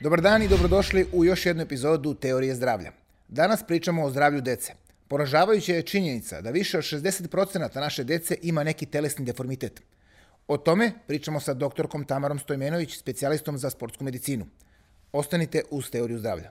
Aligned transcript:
Dobar 0.00 0.20
dan 0.20 0.42
i 0.42 0.48
dobrodošli 0.48 1.06
u 1.12 1.24
još 1.24 1.46
jednu 1.46 1.62
epizodu 1.62 2.14
Teorije 2.14 2.54
zdravlja. 2.54 2.92
Danas 3.28 3.62
pričamo 3.66 4.04
o 4.04 4.10
zdravlju 4.10 4.40
dece. 4.40 4.72
Poražavajuća 5.08 5.74
je 5.74 5.82
činjenica 5.82 6.40
da 6.40 6.50
više 6.50 6.78
od 6.78 6.84
60% 6.84 7.80
naše 7.80 8.04
dece 8.04 8.36
ima 8.42 8.64
neki 8.64 8.86
telesni 8.86 9.24
deformitet. 9.24 9.82
O 10.48 10.56
tome 10.56 10.92
pričamo 11.06 11.40
sa 11.40 11.54
doktorkom 11.54 12.04
Tamarom 12.04 12.38
Stojmenović, 12.38 12.98
specijalistom 12.98 13.58
za 13.58 13.70
sportsku 13.70 14.04
medicinu. 14.04 14.46
Ostanite 15.12 15.62
uz 15.70 15.90
Teoriju 15.90 16.18
zdravlja. 16.18 16.50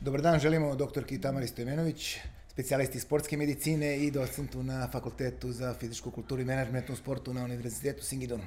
Dobar 0.00 0.20
dan, 0.20 0.40
želimo 0.40 0.74
doktorki 0.74 1.20
Tamari 1.20 1.48
Stojmenović, 1.48 2.18
specijalisti 2.56 3.00
sportske 3.00 3.36
medicine 3.36 3.96
i 3.96 4.10
docentu 4.10 4.62
na 4.62 4.88
Fakultetu 4.92 5.52
za 5.52 5.74
fizičku 5.74 6.10
kulturu 6.10 6.42
i 6.42 6.44
menadžment 6.44 6.90
u 6.90 6.96
sportu 6.96 7.34
na 7.34 7.44
Univerzitetu 7.44 8.04
Singidonu. 8.04 8.44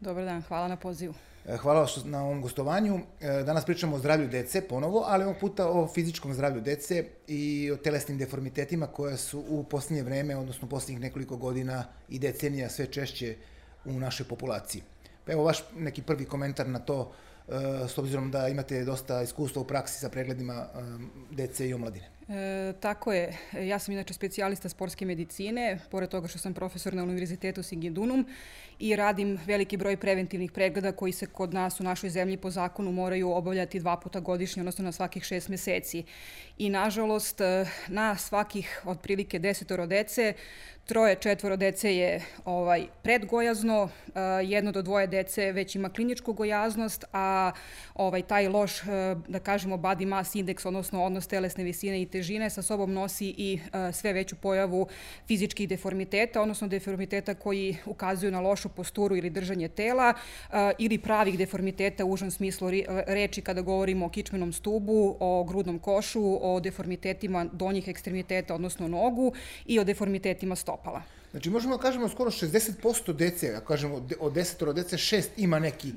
Dobar 0.00 0.24
dan, 0.24 0.42
hvala 0.42 0.68
na 0.68 0.76
pozivu. 0.76 1.14
E, 1.46 1.56
hvala 1.56 1.86
što 1.86 2.04
na 2.08 2.22
ovom 2.24 2.40
gostovanju. 2.42 3.00
E, 3.20 3.42
danas 3.42 3.64
pričamo 3.64 3.96
o 3.96 3.98
zdravlju 3.98 4.28
dece 4.28 4.62
ponovo, 4.68 5.04
ali 5.06 5.24
ovog 5.24 5.36
puta 5.40 5.68
o 5.68 5.88
fizičkom 5.94 6.34
zdravlju 6.34 6.60
dece 6.60 7.04
i 7.28 7.70
o 7.72 7.76
telesnim 7.76 8.18
deformitetima 8.18 8.86
koje 8.86 9.16
su 9.16 9.44
u 9.48 9.64
posljednje 9.64 10.02
vreme, 10.02 10.36
odnosno 10.36 10.68
posljednjih 10.68 11.00
nekoliko 11.00 11.36
godina 11.36 11.84
i 12.08 12.18
decenija 12.18 12.68
sve 12.68 12.86
češće 12.86 13.36
u 13.84 13.92
našoj 13.92 14.26
populaciji. 14.26 14.82
Pa 15.26 15.32
evo 15.32 15.44
vaš 15.44 15.64
neki 15.76 16.02
prvi 16.02 16.24
komentar 16.24 16.68
na 16.68 16.78
to 16.78 17.12
s 17.88 17.98
obzirom 17.98 18.30
da 18.30 18.48
imate 18.48 18.84
dosta 18.84 19.22
iskustva 19.22 19.62
u 19.62 19.66
praksi 19.66 19.98
sa 19.98 20.08
pregledima 20.08 20.66
dece 21.30 21.68
i 21.68 21.74
omladine. 21.74 22.19
E, 22.30 22.72
tako 22.80 23.12
je. 23.12 23.38
Ja 23.52 23.78
sam 23.78 23.92
inače 23.92 24.14
specijalista 24.14 24.68
sportske 24.68 25.06
medicine, 25.06 25.78
pored 25.90 26.08
toga 26.08 26.28
što 26.28 26.38
sam 26.38 26.54
profesor 26.54 26.94
na 26.94 27.02
Univerzitetu 27.02 27.62
Singidunum 27.62 28.26
i 28.78 28.96
radim 28.96 29.38
veliki 29.46 29.76
broj 29.76 29.96
preventivnih 29.96 30.52
pregleda 30.52 30.92
koji 30.92 31.12
se 31.12 31.26
kod 31.26 31.54
nas 31.54 31.80
u 31.80 31.84
našoj 31.84 32.10
zemlji 32.10 32.36
po 32.36 32.50
zakonu 32.50 32.92
moraju 32.92 33.30
obavljati 33.30 33.80
dva 33.80 33.96
puta 33.96 34.20
godišnje, 34.20 34.60
odnosno 34.60 34.84
na 34.84 34.92
svakih 34.92 35.24
šest 35.24 35.48
meseci. 35.48 36.04
I 36.58 36.70
nažalost, 36.70 37.40
na 37.88 38.16
svakih 38.16 38.82
otprilike 38.84 39.38
desetoro 39.38 39.86
dece 39.86 40.32
troje, 40.86 41.14
četvoro 41.14 41.56
dece 41.56 41.96
je 41.96 42.22
ovaj, 42.44 42.86
predgojazno, 43.02 43.88
jedno 44.44 44.72
do 44.72 44.82
dvoje 44.82 45.06
dece 45.06 45.52
već 45.52 45.74
ima 45.74 45.88
kliničku 45.88 46.32
gojaznost, 46.32 47.04
a 47.12 47.52
ovaj, 47.94 48.22
taj 48.22 48.48
loš, 48.48 48.72
da 49.28 49.38
kažemo, 49.38 49.76
body 49.76 50.06
mass 50.06 50.34
index, 50.34 50.66
odnosno 50.68 51.04
odnos 51.04 51.26
telesne 51.26 51.64
visine 51.64 52.02
i 52.02 52.06
težine, 52.06 52.19
sa 52.50 52.62
sobom 52.62 52.92
nosi 52.92 53.34
i 53.38 53.60
sve 53.92 54.12
veću 54.12 54.36
pojavu 54.36 54.86
fizičkih 55.26 55.68
deformiteta, 55.68 56.42
odnosno 56.42 56.68
deformiteta 56.68 57.34
koji 57.34 57.76
ukazuju 57.86 58.32
na 58.32 58.40
lošu 58.40 58.68
posturu 58.68 59.16
ili 59.16 59.30
držanje 59.30 59.68
tela, 59.68 60.14
ili 60.78 60.98
pravih 60.98 61.38
deformiteta 61.38 62.04
u 62.04 62.10
užem 62.10 62.30
smislu 62.30 62.70
reči 63.06 63.40
kada 63.40 63.60
govorimo 63.60 64.06
o 64.06 64.08
kičmenom 64.08 64.52
stubu, 64.52 65.16
o 65.20 65.44
grudnom 65.44 65.78
košu, 65.78 66.38
o 66.42 66.60
deformitetima 66.60 67.44
donjih 67.52 67.88
ekstremiteta, 67.88 68.54
odnosno 68.54 68.88
nogu 68.88 69.32
i 69.66 69.78
o 69.78 69.84
deformitetima 69.84 70.56
stopa 70.56 70.80
stopala. 70.80 71.02
Znači, 71.30 71.50
možemo 71.50 71.76
da 71.76 71.82
kažemo 71.82 72.08
skoro 72.08 72.30
60% 72.30 73.12
dece, 73.12 73.54
ako 73.56 73.66
kažemo 73.66 74.06
od 74.20 74.32
desetoro 74.32 74.72
dece, 74.72 74.98
šest 74.98 75.30
ima 75.36 75.58
neki 75.58 75.92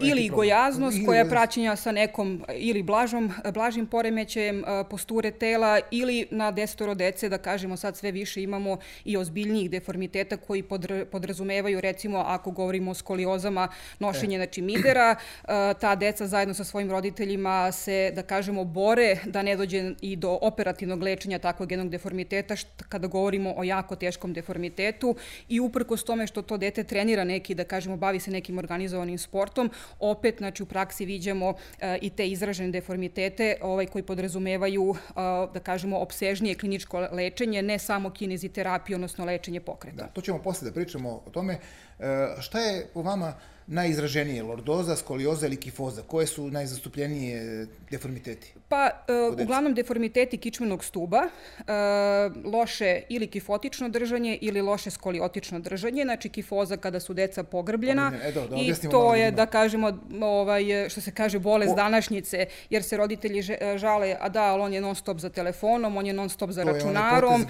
ili 0.00 0.28
gojaznost 0.28 0.98
koja 1.06 1.18
je 1.18 1.28
praćenja 1.28 1.76
sa 1.76 1.92
nekom 1.92 2.44
ili 2.54 2.82
blažom, 2.82 3.32
blažim 3.54 3.86
poremećajem 3.86 4.64
e, 4.64 4.84
posture 4.90 5.30
tela 5.30 5.80
ili 5.90 6.26
na 6.30 6.50
desetoro 6.50 6.94
dece, 6.94 7.28
da 7.28 7.38
kažemo 7.38 7.76
sad 7.76 7.96
sve 7.96 8.12
više 8.12 8.42
imamo 8.42 8.76
i 9.04 9.16
ozbiljnijih 9.16 9.70
deformiteta 9.70 10.36
koji 10.36 10.62
podrazumevaju 11.10 11.80
recimo 11.80 12.18
ako 12.18 12.50
govorimo 12.50 12.90
o 12.90 12.94
skoliozama 12.94 13.68
nošenje 13.98 14.36
znači 14.36 14.62
midera, 14.62 15.16
e, 15.16 15.46
ta 15.80 15.94
deca 15.94 16.26
zajedno 16.26 16.54
sa 16.54 16.64
svojim 16.64 16.90
roditeljima 16.90 17.72
se 17.72 18.12
da 18.14 18.22
kažemo 18.22 18.64
bore 18.64 19.16
da 19.24 19.42
ne 19.42 19.56
dođe 19.56 19.94
i 20.00 20.16
do 20.16 20.38
operativnog 20.42 21.02
lečenja 21.02 21.38
takvog 21.38 21.70
jednog 21.70 21.90
deformiteta 21.90 22.54
kada 22.88 23.06
govorimo 23.06 23.54
o 23.56 23.64
jako 23.64 23.96
teškom 23.96 24.32
deformitetu 24.32 25.16
i 25.48 25.60
uprkos 25.60 26.04
tome 26.04 26.26
što 26.26 26.42
to 26.42 26.56
dete 26.56 26.84
trenira 26.84 27.24
neki 27.24 27.54
da 27.54 27.64
kažemo 27.64 27.96
bavi 27.96 28.20
se 28.20 28.30
nekim 28.30 28.58
organizovanim 28.58 29.18
sportom, 29.18 29.70
opet 30.00 30.38
znači 30.38 30.62
u 30.62 30.66
praksi 30.66 31.04
viđamo 31.04 31.54
e, 31.80 31.98
i 32.02 32.10
te 32.10 32.28
izražene 32.28 32.70
deformitete 32.70 33.56
ovaj, 33.62 33.86
koji 33.86 34.02
podrazumevaju, 34.02 34.94
e, 34.94 35.12
da 35.54 35.60
kažemo, 35.60 35.98
obsežnije 35.98 36.54
kliničko 36.54 37.08
lečenje, 37.12 37.62
ne 37.62 37.78
samo 37.78 38.10
kineziterapiju, 38.10 38.96
odnosno 38.96 39.24
lečenje 39.24 39.60
pokreta. 39.60 39.96
Da, 39.96 40.08
to 40.08 40.20
ćemo 40.20 40.42
posle 40.42 40.70
da 40.70 40.74
pričamo 40.74 41.22
o 41.26 41.30
tome. 41.30 41.58
E, 41.98 42.36
šta 42.40 42.60
je 42.60 42.86
po 42.94 43.02
vama 43.02 43.34
najizraženije? 43.66 44.42
Lordoza, 44.42 44.96
skolioza 44.96 45.46
ili 45.46 45.56
kifoza? 45.56 46.02
Koje 46.02 46.26
su 46.26 46.50
najzastupljenije 46.50 47.66
deformiteti? 47.90 48.54
Pa, 48.72 48.90
uh, 49.28 49.40
uglavnom 49.42 49.74
deformiteti 49.74 50.38
kičmenog 50.38 50.84
stuba, 50.84 51.22
uh, 51.22 51.64
loše 52.52 53.02
ili 53.08 53.26
kifotično 53.26 53.88
držanje 53.88 54.38
ili 54.40 54.60
loše 54.60 54.90
skoliotično 54.90 55.58
držanje, 55.60 56.02
znači 56.02 56.28
kifoza 56.28 56.76
kada 56.76 57.00
su 57.00 57.14
deca 57.14 57.42
pogrbljena 57.42 58.12
e, 58.22 58.32
do, 58.32 58.46
da 58.46 58.56
i 58.56 58.72
to 58.90 59.14
je, 59.14 59.30
da 59.30 59.46
kažemo, 59.46 59.98
ovaj, 60.20 60.88
što 60.88 61.00
se 61.00 61.10
kaže, 61.10 61.38
bolest 61.38 61.72
o... 61.72 61.76
današnjice, 61.76 62.46
jer 62.70 62.82
se 62.82 62.96
roditelji 62.96 63.42
žale, 63.76 64.16
a 64.20 64.28
da, 64.28 64.42
ali 64.42 64.62
on 64.62 64.72
je 64.72 64.80
non 64.80 64.94
stop 64.94 65.18
za 65.18 65.30
telefonom, 65.30 65.96
on 65.96 66.06
je 66.06 66.12
non 66.12 66.28
stop 66.28 66.50
za 66.50 66.64
to 66.64 66.72
računarom, 66.72 67.42
uh, 67.42 67.48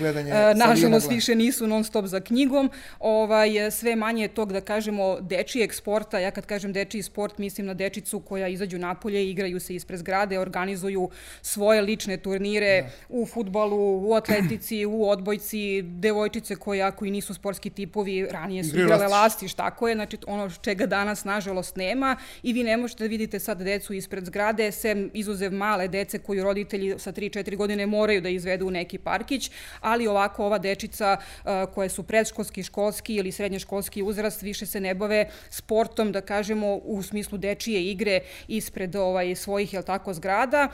nažalost 0.67 1.11
više 1.11 1.35
nisu 1.35 1.67
non 1.67 1.85
stop 1.85 2.07
za 2.07 2.21
knjigom, 2.21 2.71
ovaj, 2.99 3.71
sve 3.71 3.97
manje 3.97 4.29
tog, 4.29 4.53
da 4.53 4.61
kažemo, 4.61 5.21
dečijeg 5.21 5.73
sporta, 5.75 6.19
ja 6.19 6.31
kad 6.31 6.47
kažem 6.47 6.73
dečiji 6.73 7.03
sport, 7.03 7.39
mislim 7.39 7.67
na 7.67 7.75
dečicu 7.75 8.21
koja 8.21 8.49
izađu 8.49 8.79
napolje, 8.79 9.31
igraju 9.31 9.61
se 9.61 9.75
ispred 9.75 9.99
zgrade, 9.99 10.39
organizuju 10.39 11.12
svoje 11.43 11.81
lične 11.81 12.17
turnire 12.17 12.83
da. 12.83 12.89
u 13.09 13.27
futbalu, 13.27 14.09
u 14.09 14.15
atletici, 14.15 14.87
u 14.87 15.09
odbojci, 15.09 15.83
devojčice 15.83 16.57
koje 16.57 16.83
ako 16.83 17.05
i 17.05 17.11
nisu 17.11 17.35
sportski 17.35 17.71
tipovi, 17.71 18.27
ranije 18.31 18.65
su 18.65 18.79
igrale 18.79 19.07
lastiš, 19.07 19.55
tako 19.55 19.89
je, 19.89 19.95
znači 19.95 20.19
ono 20.27 20.51
čega 20.51 20.87
danas 20.87 21.25
nažalost 21.25 21.77
nema. 21.77 22.17
I 22.43 22.53
vi 22.53 22.65
ne 22.65 22.77
možete 22.77 23.05
da 23.05 23.09
vidite 23.09 23.39
sad 23.39 23.63
decu 23.63 23.95
ispred 23.95 24.25
zgrade, 24.25 24.73
sem 24.73 25.11
izuzev 25.15 25.53
male 25.53 25.89
dece 25.89 26.19
koju 26.19 26.45
roditelji 26.45 26.99
sa 26.99 27.13
3-4 27.13 27.57
godine 27.57 27.87
moraju 27.87 28.21
da 28.21 28.29
izvedu 28.29 28.67
u 28.67 28.71
neki 28.71 28.99
parkić, 28.99 29.51
ali 29.81 30.07
ovako 30.07 30.47
ova 30.47 30.59
dečica 30.59 31.17
uh, 31.17 31.75
koje 31.75 31.89
su 31.89 32.03
predškolski, 32.03 32.63
školski 32.63 33.15
ili 33.15 33.33
srednješkolski 33.33 34.03
uzrast 34.03 34.43
više 34.43 34.67
se 34.67 34.81
ne 34.81 34.95
bave 34.95 35.29
sportom, 35.51 36.13
da 36.13 36.21
kažemo, 36.21 36.77
u 36.77 37.03
smislu 37.03 37.39
dečije 37.39 37.91
igre 37.91 38.21
ispred 38.49 38.97
ovaj, 38.97 39.35
svojih, 39.35 39.73
jel 39.73 39.83
tako, 39.83 40.15
zgrada, 40.15 40.69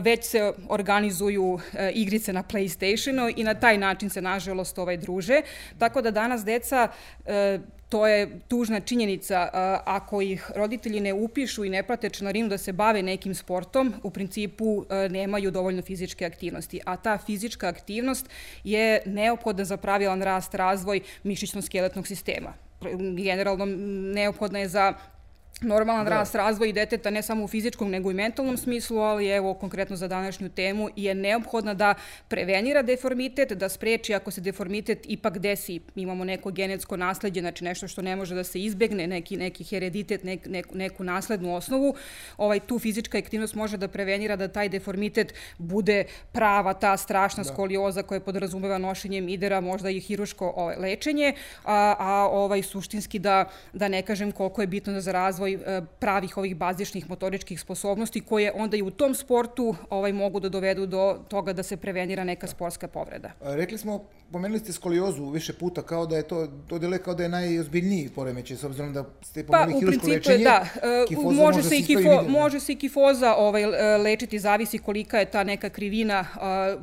već 0.00 0.24
se 0.24 0.52
organizuju 0.68 1.60
e, 1.74 1.90
igrice 1.94 2.32
na 2.32 2.42
PlayStationu 2.42 3.32
i 3.36 3.44
na 3.44 3.54
taj 3.54 3.78
način 3.78 4.10
se, 4.10 4.22
nažalost, 4.22 4.78
ovaj, 4.78 4.96
druže. 4.96 5.42
Tako 5.78 6.02
da 6.02 6.10
danas 6.10 6.44
deca 6.44 6.88
e, 7.26 7.58
to 7.90 8.06
je 8.06 8.40
tužna 8.48 8.80
činjenica. 8.80 9.48
Ako 9.84 10.20
ih 10.20 10.50
roditelji 10.56 11.00
ne 11.00 11.14
upišu 11.14 11.64
i 11.64 11.70
ne 11.70 11.82
plate 11.82 12.10
članarinu 12.10 12.48
da 12.48 12.58
se 12.58 12.72
bave 12.72 13.02
nekim 13.02 13.34
sportom, 13.34 13.94
u 14.02 14.10
principu 14.10 14.84
e, 14.90 15.08
nemaju 15.08 15.50
dovoljno 15.50 15.82
fizičke 15.82 16.26
aktivnosti. 16.26 16.80
A 16.84 16.96
ta 16.96 17.18
fizička 17.18 17.68
aktivnost 17.68 18.26
je 18.64 19.02
neophodna 19.06 19.64
za 19.64 19.76
pravilan 19.76 20.22
rast, 20.22 20.54
razvoj 20.54 21.00
mišićno-skeletnog 21.24 22.06
sistema. 22.06 22.54
Generalno 23.16 23.66
neophodna 24.14 24.58
je 24.58 24.68
za 24.68 24.94
normalan 25.60 26.04
da. 26.04 26.10
rast, 26.10 26.34
razvoj 26.34 26.72
deteta 26.72 27.10
ne 27.10 27.22
samo 27.22 27.44
u 27.44 27.48
fizičkom 27.48 27.90
nego 27.90 28.10
i 28.10 28.14
mentalnom 28.14 28.56
smislu, 28.56 28.98
ali 28.98 29.28
evo 29.28 29.54
konkretno 29.54 29.96
za 29.96 30.08
današnju 30.08 30.48
temu 30.48 30.88
je 30.96 31.14
neophodna 31.14 31.74
da 31.74 31.94
prevenira 32.28 32.82
deformitet, 32.82 33.52
da 33.52 33.68
spreči 33.68 34.14
ako 34.14 34.30
se 34.30 34.40
deformitet 34.40 34.98
ipak 35.04 35.38
desi, 35.38 35.80
imamo 35.96 36.24
neko 36.24 36.50
genetsko 36.50 36.96
nasledđe, 36.96 37.40
znači 37.40 37.64
nešto 37.64 37.88
što 37.88 38.02
ne 38.02 38.16
može 38.16 38.34
da 38.34 38.44
se 38.44 38.60
izbegne, 38.60 39.06
neki, 39.06 39.36
neki 39.36 39.64
hereditet, 39.64 40.24
nek, 40.24 40.46
neku, 40.46 40.76
neku 40.76 41.04
naslednu 41.04 41.54
osnovu, 41.54 41.94
ovaj, 42.36 42.60
tu 42.60 42.78
fizička 42.78 43.18
aktivnost 43.18 43.54
može 43.54 43.76
da 43.76 43.88
prevenira 43.88 44.36
da 44.36 44.48
taj 44.48 44.68
deformitet 44.68 45.34
bude 45.58 46.04
prava 46.32 46.74
ta 46.74 46.96
strašna 46.96 47.42
da. 47.42 47.52
skolioza 47.52 48.02
koja 48.02 48.20
podrazumeva 48.20 48.78
nošenje 48.78 49.20
midera, 49.20 49.60
možda 49.60 49.90
i 49.90 50.00
hiruško 50.00 50.52
ovaj, 50.56 50.76
lečenje, 50.76 51.34
a, 51.64 51.94
a 51.98 52.28
ovaj, 52.32 52.62
suštinski 52.62 53.18
da, 53.18 53.44
da 53.72 53.88
ne 53.88 54.02
kažem 54.02 54.32
koliko 54.32 54.60
je 54.60 54.66
bitno 54.66 54.92
da 54.92 55.00
za 55.00 55.12
razvoj 55.12 55.39
razvoj 55.40 55.52
e, 55.52 55.82
pravih 56.00 56.36
ovih 56.38 56.56
bazičnih 56.56 57.08
motoričkih 57.10 57.60
sposobnosti 57.60 58.20
koje 58.20 58.52
onda 58.54 58.76
i 58.76 58.82
u 58.82 58.90
tom 58.90 59.14
sportu 59.14 59.74
ovaj 59.90 60.12
mogu 60.12 60.40
da 60.40 60.48
dovedu 60.48 60.86
do 60.86 61.18
toga 61.28 61.52
da 61.52 61.62
se 61.62 61.76
prevenira 61.76 62.24
neka 62.24 62.46
sportska 62.46 62.88
povreda. 62.88 63.32
Rekli 63.40 63.78
smo, 63.78 64.04
pomenuli 64.32 64.60
ste 64.60 64.72
skoliozu 64.72 65.30
više 65.30 65.52
puta 65.52 65.82
kao 65.82 66.06
da 66.06 66.16
je 66.16 66.22
to, 66.22 66.46
to 66.68 66.78
dele 66.78 66.98
kao 66.98 67.14
da 67.14 67.22
je 67.22 67.28
najozbiljniji 67.28 68.10
poremećaj, 68.14 68.56
s 68.56 68.64
obzirom 68.64 68.92
da 68.92 69.04
ste 69.22 69.46
pa, 69.46 69.52
pomenuli 69.52 69.72
pa, 69.72 69.80
hiruško 69.80 70.06
lečenje. 70.08 70.44
Da, 70.44 70.66
uh, 71.16 71.24
može, 71.24 71.42
može, 71.42 71.62
se 71.62 71.76
i 71.76 71.82
kifo, 71.82 72.22
može 72.28 72.60
se 72.60 72.72
i 72.72 72.76
kifoza 72.76 73.34
ovaj, 73.36 73.66
lečiti, 73.96 74.38
zavisi 74.38 74.78
kolika 74.78 75.18
je 75.18 75.30
ta 75.30 75.44
neka 75.44 75.68
krivina, 75.68 76.24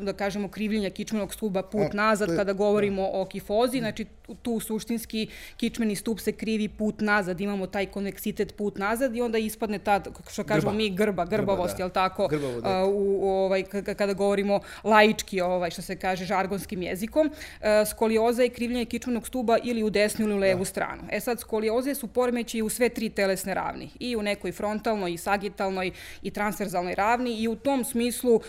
da 0.01 0.13
kažemo 0.13 0.47
krivljenja 0.47 0.89
kičmenog 0.89 1.33
stuba 1.33 1.63
put 1.63 1.93
A, 1.93 1.95
nazad, 1.95 2.29
je, 2.29 2.35
kada 2.35 2.53
govorimo 2.53 3.01
da. 3.01 3.19
o 3.19 3.25
kifozi, 3.25 3.79
znači 3.79 4.05
tu 4.41 4.59
suštinski 4.59 5.27
kičmeni 5.57 5.95
stup 5.95 6.19
se 6.19 6.31
krivi 6.31 6.69
put 6.69 7.01
nazad, 7.01 7.41
imamo 7.41 7.67
taj 7.67 7.85
konveksitet 7.85 8.46
put 8.53 8.77
nazad 8.77 9.15
i 9.15 9.21
onda 9.21 9.37
ispadne 9.37 9.79
ta, 9.79 10.01
što 10.31 10.43
kažemo 10.43 10.71
grba. 10.71 10.77
mi, 10.77 10.89
grba, 10.89 11.25
grbavost, 11.25 11.77
grba, 11.77 11.77
da. 11.77 11.83
jel 11.83 11.89
tako, 11.89 12.27
da. 12.61 12.85
u, 12.85 13.19
u, 13.21 13.29
ovaj, 13.29 13.63
kada 13.97 14.13
govorimo 14.13 14.59
laički, 14.83 15.41
ovaj, 15.41 15.71
što 15.71 15.81
se 15.81 15.95
kaže, 15.95 16.25
žargonskim 16.25 16.81
jezikom. 16.81 17.31
Skolioza 17.89 18.43
je 18.43 18.49
krivljenje 18.49 18.85
kičmenog 18.85 19.27
stuba 19.27 19.57
ili 19.63 19.83
u 19.83 19.89
desnu 19.89 20.25
ili 20.25 20.33
u 20.33 20.37
levu 20.37 20.59
da. 20.59 20.65
stranu. 20.65 21.03
E 21.11 21.19
sad, 21.19 21.39
skolioze 21.39 21.95
su 21.95 22.07
poremeći 22.07 22.61
u 22.61 22.69
sve 22.69 22.89
tri 22.89 23.09
telesne 23.09 23.53
ravni, 23.53 23.89
i 23.99 24.15
u 24.15 24.21
nekoj 24.21 24.51
frontalnoj, 24.51 25.13
i 25.13 25.17
sagitalnoj, 25.17 25.91
i 26.21 26.31
transverzalnoj 26.31 26.95
ravni 26.95 27.35
i 27.41 27.47
u 27.47 27.55
tom 27.55 27.83
smislu 27.83 28.35
uh, 28.35 28.41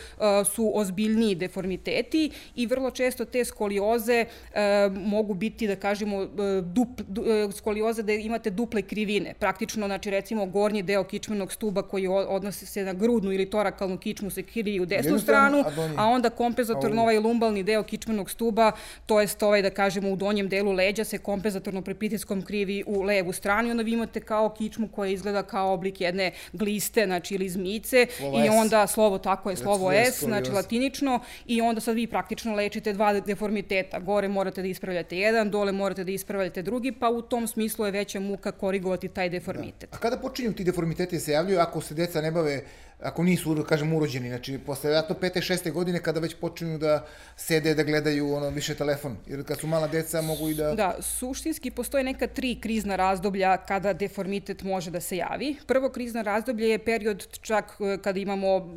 su 0.47 0.73
ozbiljniji 0.75 1.35
deformiteti 1.35 2.31
i 2.55 2.67
vrlo 2.67 2.91
često 2.91 3.25
te 3.25 3.45
skolioze 3.45 4.25
uh, 4.25 4.59
mogu 4.97 5.35
biti, 5.35 5.67
da 5.67 5.77
kažemo, 5.77 6.27
dup, 6.63 7.01
du, 7.01 7.23
uh, 7.23 7.55
skolioze 7.55 8.03
da 8.03 8.13
imate 8.13 8.51
duple 8.51 8.83
krivine. 8.83 9.35
Praktično, 9.39 9.88
znači 9.89 10.11
recimo 10.11 10.47
gornji 10.47 10.83
deo 10.83 11.05
kičmenog 11.05 11.53
stuba 11.53 11.83
koji 11.83 12.07
odnosi 12.09 12.67
se 12.67 12.85
na 12.85 12.93
grudnu 12.93 13.33
ili 13.33 13.51
torakalnu 13.51 13.99
kičmu 13.99 14.31
se 14.31 14.43
krivi 14.43 14.81
u 14.81 14.87
desnu 14.87 15.19
stranu, 15.19 15.65
a 15.97 16.07
onda 16.07 16.31
kompenzatorno 16.31 17.03
ovaj 17.03 17.19
lumbalni 17.19 17.63
deo 17.63 17.83
kičmenog 17.83 18.31
stuba, 18.31 18.73
to 19.07 19.21
je 19.21 19.29
ovaj, 19.41 19.63
da 19.63 19.71
kažemo, 19.71 20.11
u 20.11 20.17
donjem 20.17 20.49
delu 20.49 20.73
leđa 20.73 21.05
se 21.05 21.19
kompenzatorno 21.19 21.83
pri 21.83 21.95
pritiskom 21.95 22.43
krivi 22.43 22.85
u 22.87 23.03
levu 23.03 23.33
stranu 23.33 23.69
i 23.69 23.71
onda 23.71 23.83
vi 23.83 23.93
imate 23.93 24.21
kao 24.21 24.49
kičmu 24.49 24.89
koja 24.89 25.11
izgleda 25.11 25.43
kao 25.43 25.73
oblik 25.73 26.01
jedne 26.01 26.33
gliste, 26.53 27.07
znači 27.07 27.35
ili 27.35 27.49
zmice 27.49 28.07
slovo 28.17 28.45
i 28.45 28.49
onda 28.49 28.87
slovo, 28.87 29.19
tako 29.19 29.51
je, 29.51 29.57
slovo 29.57 29.93
S, 29.93 30.23
znači 30.23 30.51
latinično 30.51 31.21
i 31.47 31.61
onda 31.61 31.81
sad 31.81 31.95
vi 31.95 32.07
praktično 32.07 32.55
lečite 32.55 32.93
dva 32.93 33.21
deformiteta. 33.21 33.99
Gore 33.99 34.29
morate 34.29 34.63
da 34.63 34.69
ispravljate 34.69 35.19
jedan, 35.19 35.51
dole 35.51 35.73
morate 35.73 36.05
da 36.05 36.11
ispravljate 36.11 36.63
drugi, 36.63 36.93
pa 36.93 37.09
u 37.09 37.23
tom 37.23 37.47
smislu 37.47 37.87
je 37.87 37.91
veća 37.91 38.21
muka 38.21 38.53
korigovati 38.53 39.09
taj 39.09 39.29
deformitet. 39.29 39.78
Da. 39.81 39.87
A 39.91 39.99
kada 39.99 40.17
počinju 40.19 40.53
ti 40.53 40.65
deformiteti 40.65 41.17
da 41.17 41.21
se 41.21 41.33
javljaju, 41.33 41.61
ako 41.61 41.81
se 41.81 41.95
deca 41.95 42.21
ne 42.21 42.31
bave 42.31 42.63
ako 43.03 43.23
nisu, 43.23 43.55
da 43.55 43.63
kažem, 43.63 43.93
urođeni, 43.93 44.29
znači, 44.29 44.59
posle 44.59 44.91
vjerojatno 44.91 45.15
pete, 45.15 45.43
šeste 45.43 45.71
godine, 45.71 46.03
kada 46.03 46.21
već 46.21 46.35
počinju 46.35 46.79
da 46.79 47.07
sede, 47.37 47.75
da 47.75 47.83
gledaju 47.83 48.33
ono, 48.35 48.51
više 48.51 48.75
telefon, 48.75 49.17
jer 49.27 49.45
kad 49.45 49.59
su 49.59 49.67
mala 49.67 49.87
deca 49.87 50.23
mogu 50.23 50.49
i 50.49 50.55
da... 50.55 50.75
Da, 50.75 50.97
suštinski 51.01 51.71
postoje 51.71 52.05
neka 52.05 52.27
tri 52.27 52.59
krizna 52.61 52.97
razdoblja 52.97 53.57
kada 53.57 53.93
deformitet 53.93 54.63
može 54.63 54.91
da 54.91 55.01
se 55.01 55.17
javi. 55.17 55.57
Prvo 55.67 55.89
krizno 55.89 56.23
razdoblje 56.23 56.69
je 56.69 56.79
period 56.79 57.27
čak 57.41 57.65
e, 57.81 57.99
kada 58.03 58.21
imamo 58.21 58.57
uh, 58.57 58.73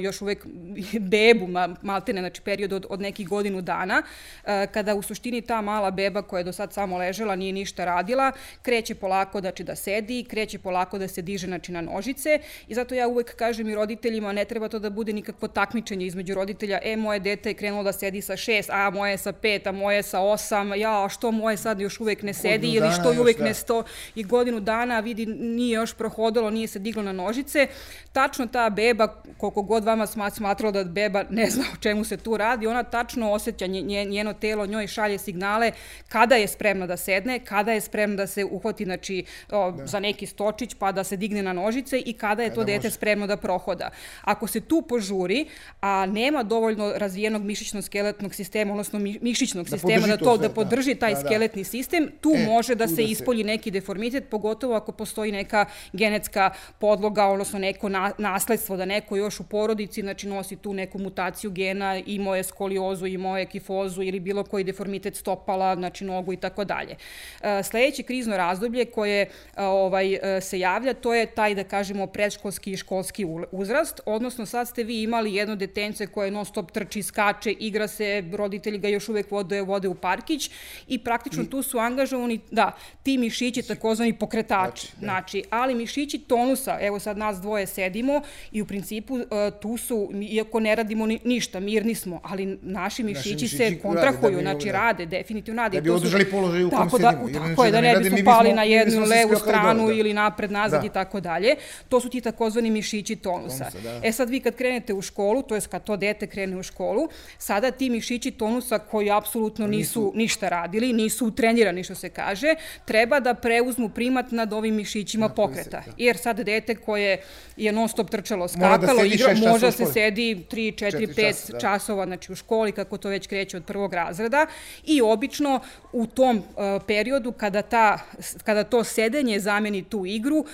još 0.00 0.22
uvek 0.22 0.46
bebu, 1.12 1.46
maltene, 1.82 2.20
znači 2.20 2.42
period 2.42 2.72
od, 2.72 2.86
od 2.88 3.00
nekih 3.00 3.28
godinu 3.28 3.60
dana, 3.62 4.02
uh, 4.02 4.50
kada 4.72 4.94
u 4.94 5.02
suštini 5.02 5.42
ta 5.42 5.60
mala 5.60 5.90
beba 5.90 6.22
koja 6.22 6.40
je 6.40 6.44
do 6.44 6.52
sad 6.52 6.72
samo 6.72 6.98
ležela, 6.98 7.36
nije 7.36 7.52
ništa 7.52 7.84
radila, 7.84 8.32
kreće 8.62 8.94
polako 8.94 9.40
znači, 9.40 9.64
da 9.64 9.76
sedi, 9.76 10.24
kreće 10.24 10.58
polako 10.58 10.98
da 10.98 11.08
se 11.08 11.22
diže 11.22 11.46
znači, 11.46 11.72
na 11.72 11.80
nožice. 11.80 12.40
I 12.68 12.74
zato 12.74 12.94
ja 12.94 13.08
uvek 13.08 13.36
kažem 13.36 13.65
kažem 13.66 13.70
i 13.70 13.74
roditeljima, 13.74 14.32
ne 14.32 14.44
treba 14.44 14.68
to 14.68 14.78
da 14.78 14.90
bude 14.90 15.12
nikakvo 15.12 15.48
takmičenje 15.48 16.06
između 16.06 16.34
roditelja, 16.34 16.78
e, 16.82 16.96
moje 16.96 17.20
dete 17.20 17.50
je 17.50 17.54
krenulo 17.54 17.82
da 17.82 17.92
sedi 17.92 18.22
sa 18.22 18.36
šest, 18.36 18.70
a 18.70 18.90
moje 18.90 19.18
sa 19.18 19.32
pet, 19.32 19.66
a 19.66 19.72
moje 19.72 20.02
sa 20.02 20.20
osam, 20.20 20.72
ja, 20.74 21.04
a 21.04 21.08
što 21.08 21.30
moje 21.32 21.56
sad 21.56 21.80
još 21.80 22.00
uvek 22.00 22.22
ne 22.22 22.32
sedi, 22.32 22.68
ili 22.68 22.90
što 22.92 23.12
uvek 23.20 23.38
da. 23.38 23.44
ne 23.44 23.54
sto, 23.54 23.84
i 24.14 24.24
godinu 24.24 24.60
dana, 24.60 25.00
vidi, 25.00 25.26
nije 25.26 25.74
još 25.74 25.94
prohodalo, 25.94 26.50
nije 26.50 26.68
se 26.68 26.78
diglo 26.78 27.02
na 27.02 27.12
nožice, 27.12 27.68
tačno 28.12 28.46
ta 28.46 28.70
beba, 28.70 29.22
koliko 29.38 29.62
god 29.62 29.84
vama 29.84 30.06
smatralo 30.06 30.72
da 30.72 30.84
beba 30.84 31.24
ne 31.30 31.50
zna 31.50 31.64
o 31.72 31.80
čemu 31.80 32.04
se 32.04 32.16
tu 32.16 32.36
radi, 32.36 32.66
ona 32.66 32.82
tačno 32.82 33.32
osjeća 33.32 33.66
njeno 33.66 34.32
telo, 34.32 34.66
njoj 34.66 34.86
šalje 34.86 35.18
signale 35.18 35.72
kada 36.08 36.36
je 36.36 36.48
spremna 36.48 36.86
da 36.86 36.96
sedne, 36.96 37.38
kada 37.38 37.72
je 37.72 37.80
spremna 37.80 38.16
da 38.16 38.26
se 38.26 38.44
uhvati 38.44 38.84
znači, 38.84 39.24
o, 39.50 39.70
da. 39.70 39.86
za 39.86 40.00
neki 40.00 40.26
stočić 40.26 40.74
pa 40.78 40.92
da 40.92 41.04
se 41.04 41.16
digne 41.16 41.42
na 41.42 41.52
nožice 41.52 41.98
i 41.98 42.12
kada 42.12 42.42
je 42.42 42.50
to 42.50 42.60
kada 42.60 42.72
dete 42.72 42.88
može. 42.88 42.94
spremno 42.94 43.26
da 43.26 43.36
prohoda. 43.56 43.90
Ako 44.22 44.46
se 44.46 44.60
tu 44.60 44.82
požuri, 44.82 45.46
a 45.80 46.06
nema 46.06 46.42
dovoljno 46.42 46.92
razvijenog 46.96 47.42
mišićno-skeletnog 47.42 48.34
sistema, 48.34 48.72
odnosno 48.72 48.98
mišićnog 48.98 49.66
da 49.66 49.78
sistema 49.78 50.06
da 50.06 50.16
to, 50.16 50.36
sve, 50.36 50.48
da 50.48 50.54
podrži 50.54 50.94
taj 50.94 51.14
da, 51.14 51.20
da. 51.20 51.26
skeletni 51.26 51.64
sistem, 51.64 52.10
tu 52.20 52.32
e, 52.36 52.44
može 52.46 52.74
da 52.74 52.88
se 52.88 52.94
da 52.94 53.02
ispolji 53.02 53.42
se... 53.42 53.46
neki 53.46 53.70
deformitet, 53.70 54.28
pogotovo 54.30 54.74
ako 54.74 54.92
postoji 54.92 55.32
neka 55.32 55.64
genetska 55.92 56.50
podloga, 56.78 57.26
odnosno 57.26 57.58
neko 57.58 57.88
na, 57.88 58.12
nasledstvo, 58.18 58.76
da 58.76 58.84
neko 58.84 59.16
još 59.16 59.40
u 59.40 59.44
porodici 59.44 60.02
znači, 60.02 60.28
nosi 60.28 60.56
tu 60.56 60.74
neku 60.74 60.98
mutaciju 60.98 61.50
gena, 61.50 61.96
imao 62.06 62.36
je 62.36 62.42
skoliozu, 62.42 63.06
imao 63.06 63.38
je 63.38 63.46
kifozu 63.46 64.02
ili 64.02 64.20
bilo 64.20 64.44
koji 64.44 64.64
deformitet 64.64 65.16
stopala, 65.16 65.74
znači 65.76 66.04
nogu 66.04 66.32
i 66.32 66.36
tako 66.36 66.64
dalje. 66.64 66.96
E, 67.42 67.62
sledeće 67.62 68.02
krizno 68.02 68.36
razdoblje 68.36 68.84
koje 68.84 69.22
e, 69.22 69.28
ovaj, 69.62 70.14
e, 70.14 70.40
se 70.40 70.58
javlja, 70.58 70.94
to 70.94 71.14
je 71.14 71.26
taj, 71.26 71.54
da 71.54 71.64
kažemo, 71.64 72.06
predškolski 72.06 72.72
i 72.72 72.76
školski 72.76 73.24
uzrast, 73.52 74.00
odnosno 74.06 74.46
sad 74.46 74.68
ste 74.68 74.84
vi 74.84 75.02
imali 75.02 75.34
jedno 75.34 75.56
detence 75.56 76.06
koje 76.06 76.30
non 76.30 76.44
stop 76.44 76.70
trči, 76.70 77.02
skače, 77.02 77.52
igra 77.52 77.88
se, 77.88 78.24
roditelji 78.32 78.78
ga 78.78 78.88
još 78.88 79.08
uvek 79.08 79.30
vode, 79.30 79.62
vode 79.62 79.88
u 79.88 79.94
parkić 79.94 80.50
i 80.88 80.98
praktično 80.98 81.44
tu 81.44 81.62
su 81.62 81.78
angažovani, 81.78 82.40
da, 82.50 82.76
ti 83.02 83.18
mišići, 83.18 83.62
takozvani 83.62 84.18
pokretači, 84.18 84.86
znači, 84.86 84.96
da. 85.00 85.06
znači, 85.06 85.42
ali 85.50 85.74
mišići 85.74 86.18
tonusa, 86.18 86.78
evo 86.80 86.98
sad 86.98 87.18
nas 87.18 87.40
dvoje 87.40 87.66
sedimo 87.66 88.22
i 88.52 88.62
u 88.62 88.66
principu 88.66 89.14
uh, 89.14 89.22
tu 89.60 89.76
su, 89.76 90.10
iako 90.30 90.60
ne 90.60 90.74
radimo 90.74 91.06
ni, 91.06 91.18
ništa, 91.24 91.60
mirni 91.60 91.94
smo, 91.94 92.20
ali 92.24 92.58
naši 92.62 93.02
mišići, 93.02 93.34
naši 93.34 93.44
mišići 93.44 93.56
se 93.56 93.78
kontrahuju, 93.78 94.30
rade, 94.30 94.44
da 94.44 94.50
znači 94.50 94.66
da. 94.66 94.72
rade, 94.72 95.06
definitivno 95.06 95.62
rade. 95.62 95.76
Da 95.76 95.80
bi 95.80 95.90
održali 95.90 96.30
položaj 96.30 96.64
u 96.64 96.70
kom 96.70 96.88
da, 96.88 97.10
sedimo. 97.10 97.48
Tako 97.48 97.64
je, 97.64 97.70
da 97.70 97.80
ne 97.80 97.96
bismo 97.96 98.18
pali 98.24 98.52
na 98.52 98.62
jednu 98.62 99.04
levu 99.04 99.36
stranu 99.36 99.90
ili 99.90 100.14
napred, 100.14 100.50
nazad 100.50 100.84
i 100.84 100.88
tako 100.88 101.20
dalje. 101.20 101.54
To 101.88 102.00
su 102.00 102.08
ti 102.08 102.20
takozvani 102.20 102.70
mišići 102.70 103.16
tonusa. 103.16 103.35
Tonusa 103.40 103.70
da. 103.82 104.00
E 104.04 104.12
sad 104.12 104.30
vi 104.30 104.40
kad 104.40 104.56
krenete 104.56 104.94
u 104.94 105.02
školu, 105.02 105.42
to 105.42 105.54
je 105.54 105.60
kad 105.70 105.84
to 105.84 105.96
dete 105.96 106.26
krene 106.26 106.56
u 106.56 106.62
školu, 106.62 107.08
sada 107.38 107.70
ti 107.70 107.90
mišići 107.90 108.30
tonusa 108.30 108.78
koji 108.78 109.10
apsolutno 109.10 109.66
nisu, 109.66 109.86
nisu 109.86 110.12
ništa 110.14 110.48
radili, 110.48 110.92
nisu 110.92 111.30
trenirani 111.30 111.84
što 111.84 111.94
se 111.94 112.08
kaže, 112.08 112.54
treba 112.84 113.20
da 113.20 113.34
preuzmu 113.34 113.88
primat 113.88 114.30
nad 114.30 114.52
ovim 114.52 114.74
mišićima 114.74 115.28
pokreta. 115.28 115.82
Se, 115.82 115.90
da. 115.90 115.96
Jer 115.96 116.16
sad 116.16 116.40
dete 116.40 116.74
koje 116.74 117.22
je 117.56 117.72
non 117.72 117.88
stop 117.88 118.10
trčalo, 118.10 118.48
skakalo, 118.48 119.00
da 119.00 119.06
igra, 119.06 119.34
može 119.48 119.66
da 119.66 119.72
se 119.72 119.86
sedi 119.86 120.44
3, 120.50 120.84
4, 120.84 121.14
5 121.14 121.26
časa, 121.26 121.52
da. 121.52 121.58
časova 121.58 122.06
znači, 122.06 122.32
u 122.32 122.34
školi, 122.34 122.72
kako 122.72 122.98
to 122.98 123.08
već 123.08 123.26
kreće 123.26 123.56
od 123.56 123.64
prvog 123.64 123.94
razreda 123.94 124.46
i 124.84 125.02
obično 125.02 125.60
u 125.92 126.06
tom 126.06 126.36
uh, 126.36 126.82
periodu 126.86 127.32
kada, 127.32 127.62
ta, 127.62 127.98
kada 128.44 128.64
to 128.64 128.84
sedenje 128.84 129.40
zameni 129.40 129.84
tu 129.84 130.06
igru, 130.06 130.36
uh, 130.38 130.46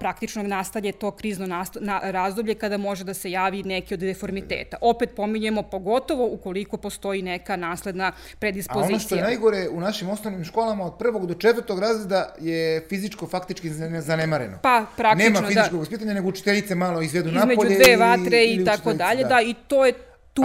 praktično 0.00 0.42
nastavlje 0.42 0.92
to 0.92 1.10
krizno 1.10 1.46
nasto, 1.46 1.80
na, 1.80 2.00
razdoblje 2.20 2.54
kada 2.54 2.76
može 2.76 3.04
da 3.04 3.14
se 3.14 3.30
javi 3.30 3.62
neki 3.62 3.94
od 3.94 4.00
deformiteta. 4.00 4.76
Opet 4.80 5.10
pominjemo 5.16 5.62
pogotovo 5.62 6.26
ukoliko 6.32 6.76
postoji 6.76 7.22
neka 7.22 7.56
nasledna 7.56 8.12
predispozicija. 8.38 8.84
A 8.84 8.88
ono 8.88 8.98
što 8.98 9.14
je 9.14 9.22
najgore 9.22 9.68
u 9.68 9.80
našim 9.80 10.08
osnovnim 10.10 10.44
školama 10.44 10.84
od 10.84 10.98
prvog 10.98 11.26
do 11.26 11.34
četvrtog 11.34 11.78
razreda 11.78 12.34
je 12.40 12.86
fizičko 12.88 13.26
faktički 13.26 13.70
zanemareno. 14.00 14.58
Pa 14.62 14.86
praktično 14.96 15.30
Nema 15.30 15.48
fizičkog 15.48 15.72
da. 15.72 15.78
vaspitanja, 15.78 16.14
nego 16.14 16.28
učiteljice 16.28 16.74
malo 16.74 17.02
izvedu 17.02 17.28
Između 17.28 17.46
napolje. 17.46 17.72
Između 17.72 17.84
dve 17.84 17.96
vatre 17.96 18.44
i, 18.44 18.54
i 18.54 18.64
tako 18.64 18.92
dalje, 18.92 19.22
da. 19.22 19.28
da, 19.28 19.40
i 19.40 19.54
to 19.68 19.86
je 19.86 19.92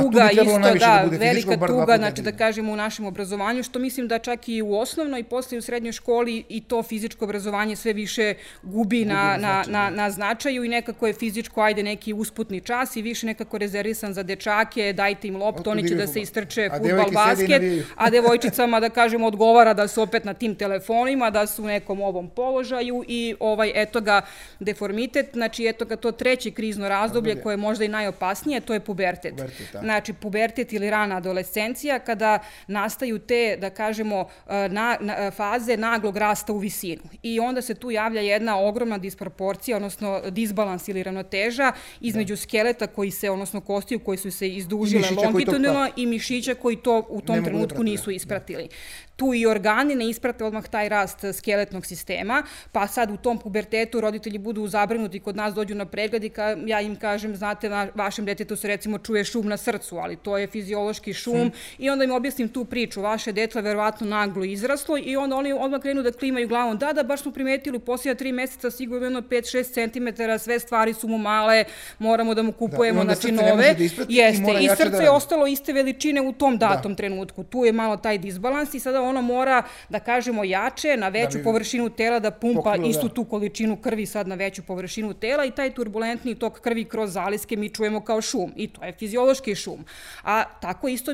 tuga 0.01 0.29
isto, 0.31 0.59
da, 0.59 0.73
da 0.73 1.17
velika 1.17 1.67
tuga, 1.67 1.97
znači 1.97 2.21
da 2.21 2.31
kažemo 2.31 2.73
u 2.73 2.75
našem 2.75 3.05
obrazovanju, 3.05 3.63
što 3.63 3.79
mislim 3.79 4.07
da 4.07 4.19
čak 4.19 4.49
i 4.49 4.61
u 4.61 4.75
osnovnoj 4.75 5.19
i 5.19 5.23
posle 5.23 5.57
u 5.57 5.61
srednjoj 5.61 5.91
školi 5.91 6.43
i 6.49 6.61
to 6.61 6.83
fizičko 6.83 7.25
obrazovanje 7.25 7.75
sve 7.75 7.93
više 7.93 8.33
gubi, 8.63 9.05
na, 9.05 9.37
na, 9.37 9.63
na, 9.67 9.89
da. 9.89 9.89
na 9.89 10.09
značaju 10.11 10.63
i 10.63 10.69
nekako 10.69 11.07
je 11.07 11.13
fizičko, 11.13 11.61
ajde 11.61 11.83
neki 11.83 12.13
usputni 12.13 12.61
čas 12.61 12.95
i 12.95 13.01
više 13.01 13.25
nekako 13.25 13.57
rezervisan 13.57 14.13
za 14.13 14.23
dečake, 14.23 14.93
dajte 14.93 15.27
im 15.27 15.35
loptu, 15.35 15.69
oni 15.69 15.87
će 15.87 15.95
da 15.95 16.07
se 16.07 16.21
istrče 16.21 16.69
futbal, 16.77 17.11
basket, 17.11 17.85
a 17.95 18.09
devojčicama 18.09 18.79
da 18.79 18.89
kažemo 18.89 19.27
odgovara 19.27 19.73
da 19.73 19.87
su 19.87 20.01
opet 20.01 20.25
na 20.25 20.33
tim 20.33 20.55
telefonima, 20.55 21.29
da 21.29 21.47
su 21.47 21.63
u 21.63 21.67
nekom 21.67 22.01
ovom 22.01 22.29
položaju 22.29 23.03
i 23.07 23.35
ovaj, 23.39 23.71
eto 23.75 24.01
ga 24.01 24.21
deformitet, 24.59 25.29
znači 25.33 25.67
eto 25.67 25.85
ga 25.85 25.95
to 25.95 26.11
treće 26.11 26.51
krizno 26.51 26.89
razdoblje 26.89 27.41
koje 27.41 27.53
je 27.53 27.57
možda 27.57 27.85
i 27.85 27.87
najopasnije, 27.87 28.61
to 28.61 28.73
je 28.73 28.79
pubertet. 28.79 29.31
pubertet 29.31 29.67
da. 29.73 29.81
Znači 29.85 30.13
pubertet 30.13 30.73
ili 30.73 30.89
rana 30.89 31.17
adolescencija, 31.17 31.99
kada 31.99 32.39
nastaju 32.67 33.19
te, 33.19 33.57
da 33.61 33.69
kažemo, 33.69 34.27
na, 34.49 34.97
na, 34.99 35.31
faze 35.31 35.77
naglog 35.77 36.17
rasta 36.17 36.53
u 36.53 36.57
visinu. 36.57 37.01
I 37.23 37.39
onda 37.39 37.61
se 37.61 37.75
tu 37.75 37.91
javlja 37.91 38.21
jedna 38.21 38.59
ogromna 38.59 38.97
disproporcija, 38.97 39.77
odnosno 39.77 40.21
disbalans 40.29 40.87
ili 40.87 41.03
ravnoteža 41.03 41.71
između 42.01 42.33
da. 42.33 42.37
skeleta 42.37 42.87
koji 42.87 43.11
se, 43.11 43.29
odnosno 43.29 43.61
kostiju 43.61 43.99
koji 43.99 44.17
su 44.17 44.31
se 44.31 44.49
izdužile 44.49 45.09
longitudinalno 45.17 45.89
i 45.95 46.05
mišića 46.05 46.55
koji 46.55 46.75
to 46.75 47.05
u 47.09 47.21
tom 47.21 47.35
da 47.35 47.43
trenutku 47.43 47.83
nisu 47.83 48.11
ispratili 48.11 48.69
tu 49.15 49.33
i 49.33 49.45
organi 49.45 49.95
ne 49.95 50.09
isprate 50.09 50.45
odmah 50.45 50.67
taj 50.67 50.89
rast 50.89 51.19
skeletnog 51.33 51.85
sistema, 51.85 52.43
pa 52.71 52.87
sad 52.87 53.11
u 53.11 53.17
tom 53.17 53.37
pubertetu 53.37 54.01
roditelji 54.01 54.37
budu 54.37 54.67
zabrinuti 54.67 55.19
kod 55.19 55.35
nas, 55.35 55.53
dođu 55.53 55.75
na 55.75 55.85
pregled 55.85 56.23
i 56.23 56.29
ka, 56.29 56.57
ja 56.65 56.81
im 56.81 56.95
kažem, 56.95 57.35
znate, 57.35 57.69
na 57.69 57.87
vašem 57.95 58.25
detetu 58.25 58.55
se 58.55 58.67
recimo 58.67 58.97
čuje 58.97 59.23
šum 59.23 59.47
na 59.47 59.57
srcu, 59.57 59.97
ali 59.97 60.15
to 60.15 60.37
je 60.37 60.47
fiziološki 60.47 61.13
šum 61.13 61.39
hmm. 61.39 61.51
i 61.77 61.89
onda 61.89 62.03
im 62.03 62.11
objasnim 62.11 62.49
tu 62.49 62.65
priču, 62.65 63.01
vaše 63.01 63.31
dete 63.31 63.59
je 63.59 63.63
verovatno 63.63 64.07
naglo 64.07 64.43
izraslo 64.43 64.97
i 64.97 65.17
onda 65.17 65.35
oni 65.35 65.53
odmah 65.53 65.81
krenu 65.81 66.03
da 66.03 66.11
klimaju 66.11 66.47
glavom, 66.47 66.77
da, 66.77 66.93
da, 66.93 67.03
baš 67.03 67.21
smo 67.21 67.31
primetili 67.31 67.77
u 67.77 67.79
posljednja 67.79 68.15
tri 68.15 68.31
meseca 68.31 68.71
sigurno 68.71 69.05
jedno 69.05 69.21
5-6 69.21 69.73
cm, 69.73 70.21
sve 70.43 70.59
stvari 70.59 70.93
su 70.93 71.07
mu 71.07 71.17
male, 71.17 71.63
moramo 71.99 72.33
da 72.33 72.43
mu 72.43 72.51
da, 72.51 72.57
kupujemo, 72.57 73.05
da, 73.05 73.15
znači 73.15 73.31
nove. 73.31 73.73
Da 73.73 74.05
Jeste, 74.09 74.51
i, 74.61 74.65
i 74.65 74.69
srce 74.69 74.89
da 74.89 75.03
je 75.03 75.09
ostalo 75.09 75.47
iste 75.47 75.73
veličine 75.73 76.21
u 76.21 76.33
tom 76.33 76.57
da. 76.57 76.67
datom 76.67 76.91
da. 76.91 76.95
trenutku. 76.95 77.43
Tu 77.43 77.65
je 77.65 77.71
malo 77.71 77.97
taj 77.97 78.17
disbalans 78.17 78.73
i 78.73 78.79
sada 78.79 79.01
ono 79.05 79.21
mora, 79.21 79.63
da 79.89 79.99
kažemo, 79.99 80.43
jače, 80.43 80.97
na 80.97 81.09
veću 81.09 81.37
da 81.37 81.43
površinu 81.43 81.89
tela 81.89 82.19
da 82.19 82.31
pumpa 82.31 82.75
istu 82.75 83.07
da. 83.07 83.13
tu 83.13 83.23
količinu 83.23 83.77
krvi 83.77 84.05
sad 84.05 84.27
na 84.27 84.35
veću 84.35 84.63
površinu 84.63 85.13
tela 85.13 85.45
i 85.45 85.51
taj 85.51 85.73
turbulentni 85.73 86.35
tok 86.35 86.59
krvi 86.59 86.85
kroz 86.85 87.13
zaliske 87.13 87.57
mi 87.57 87.69
čujemo 87.69 88.01
kao 88.01 88.21
šum 88.21 88.53
i 88.55 88.67
to 88.67 88.85
je 88.85 88.93
fiziološki 88.93 89.55
šum. 89.55 89.85
A 90.23 90.43
tako 90.61 90.87
isto 90.87 91.11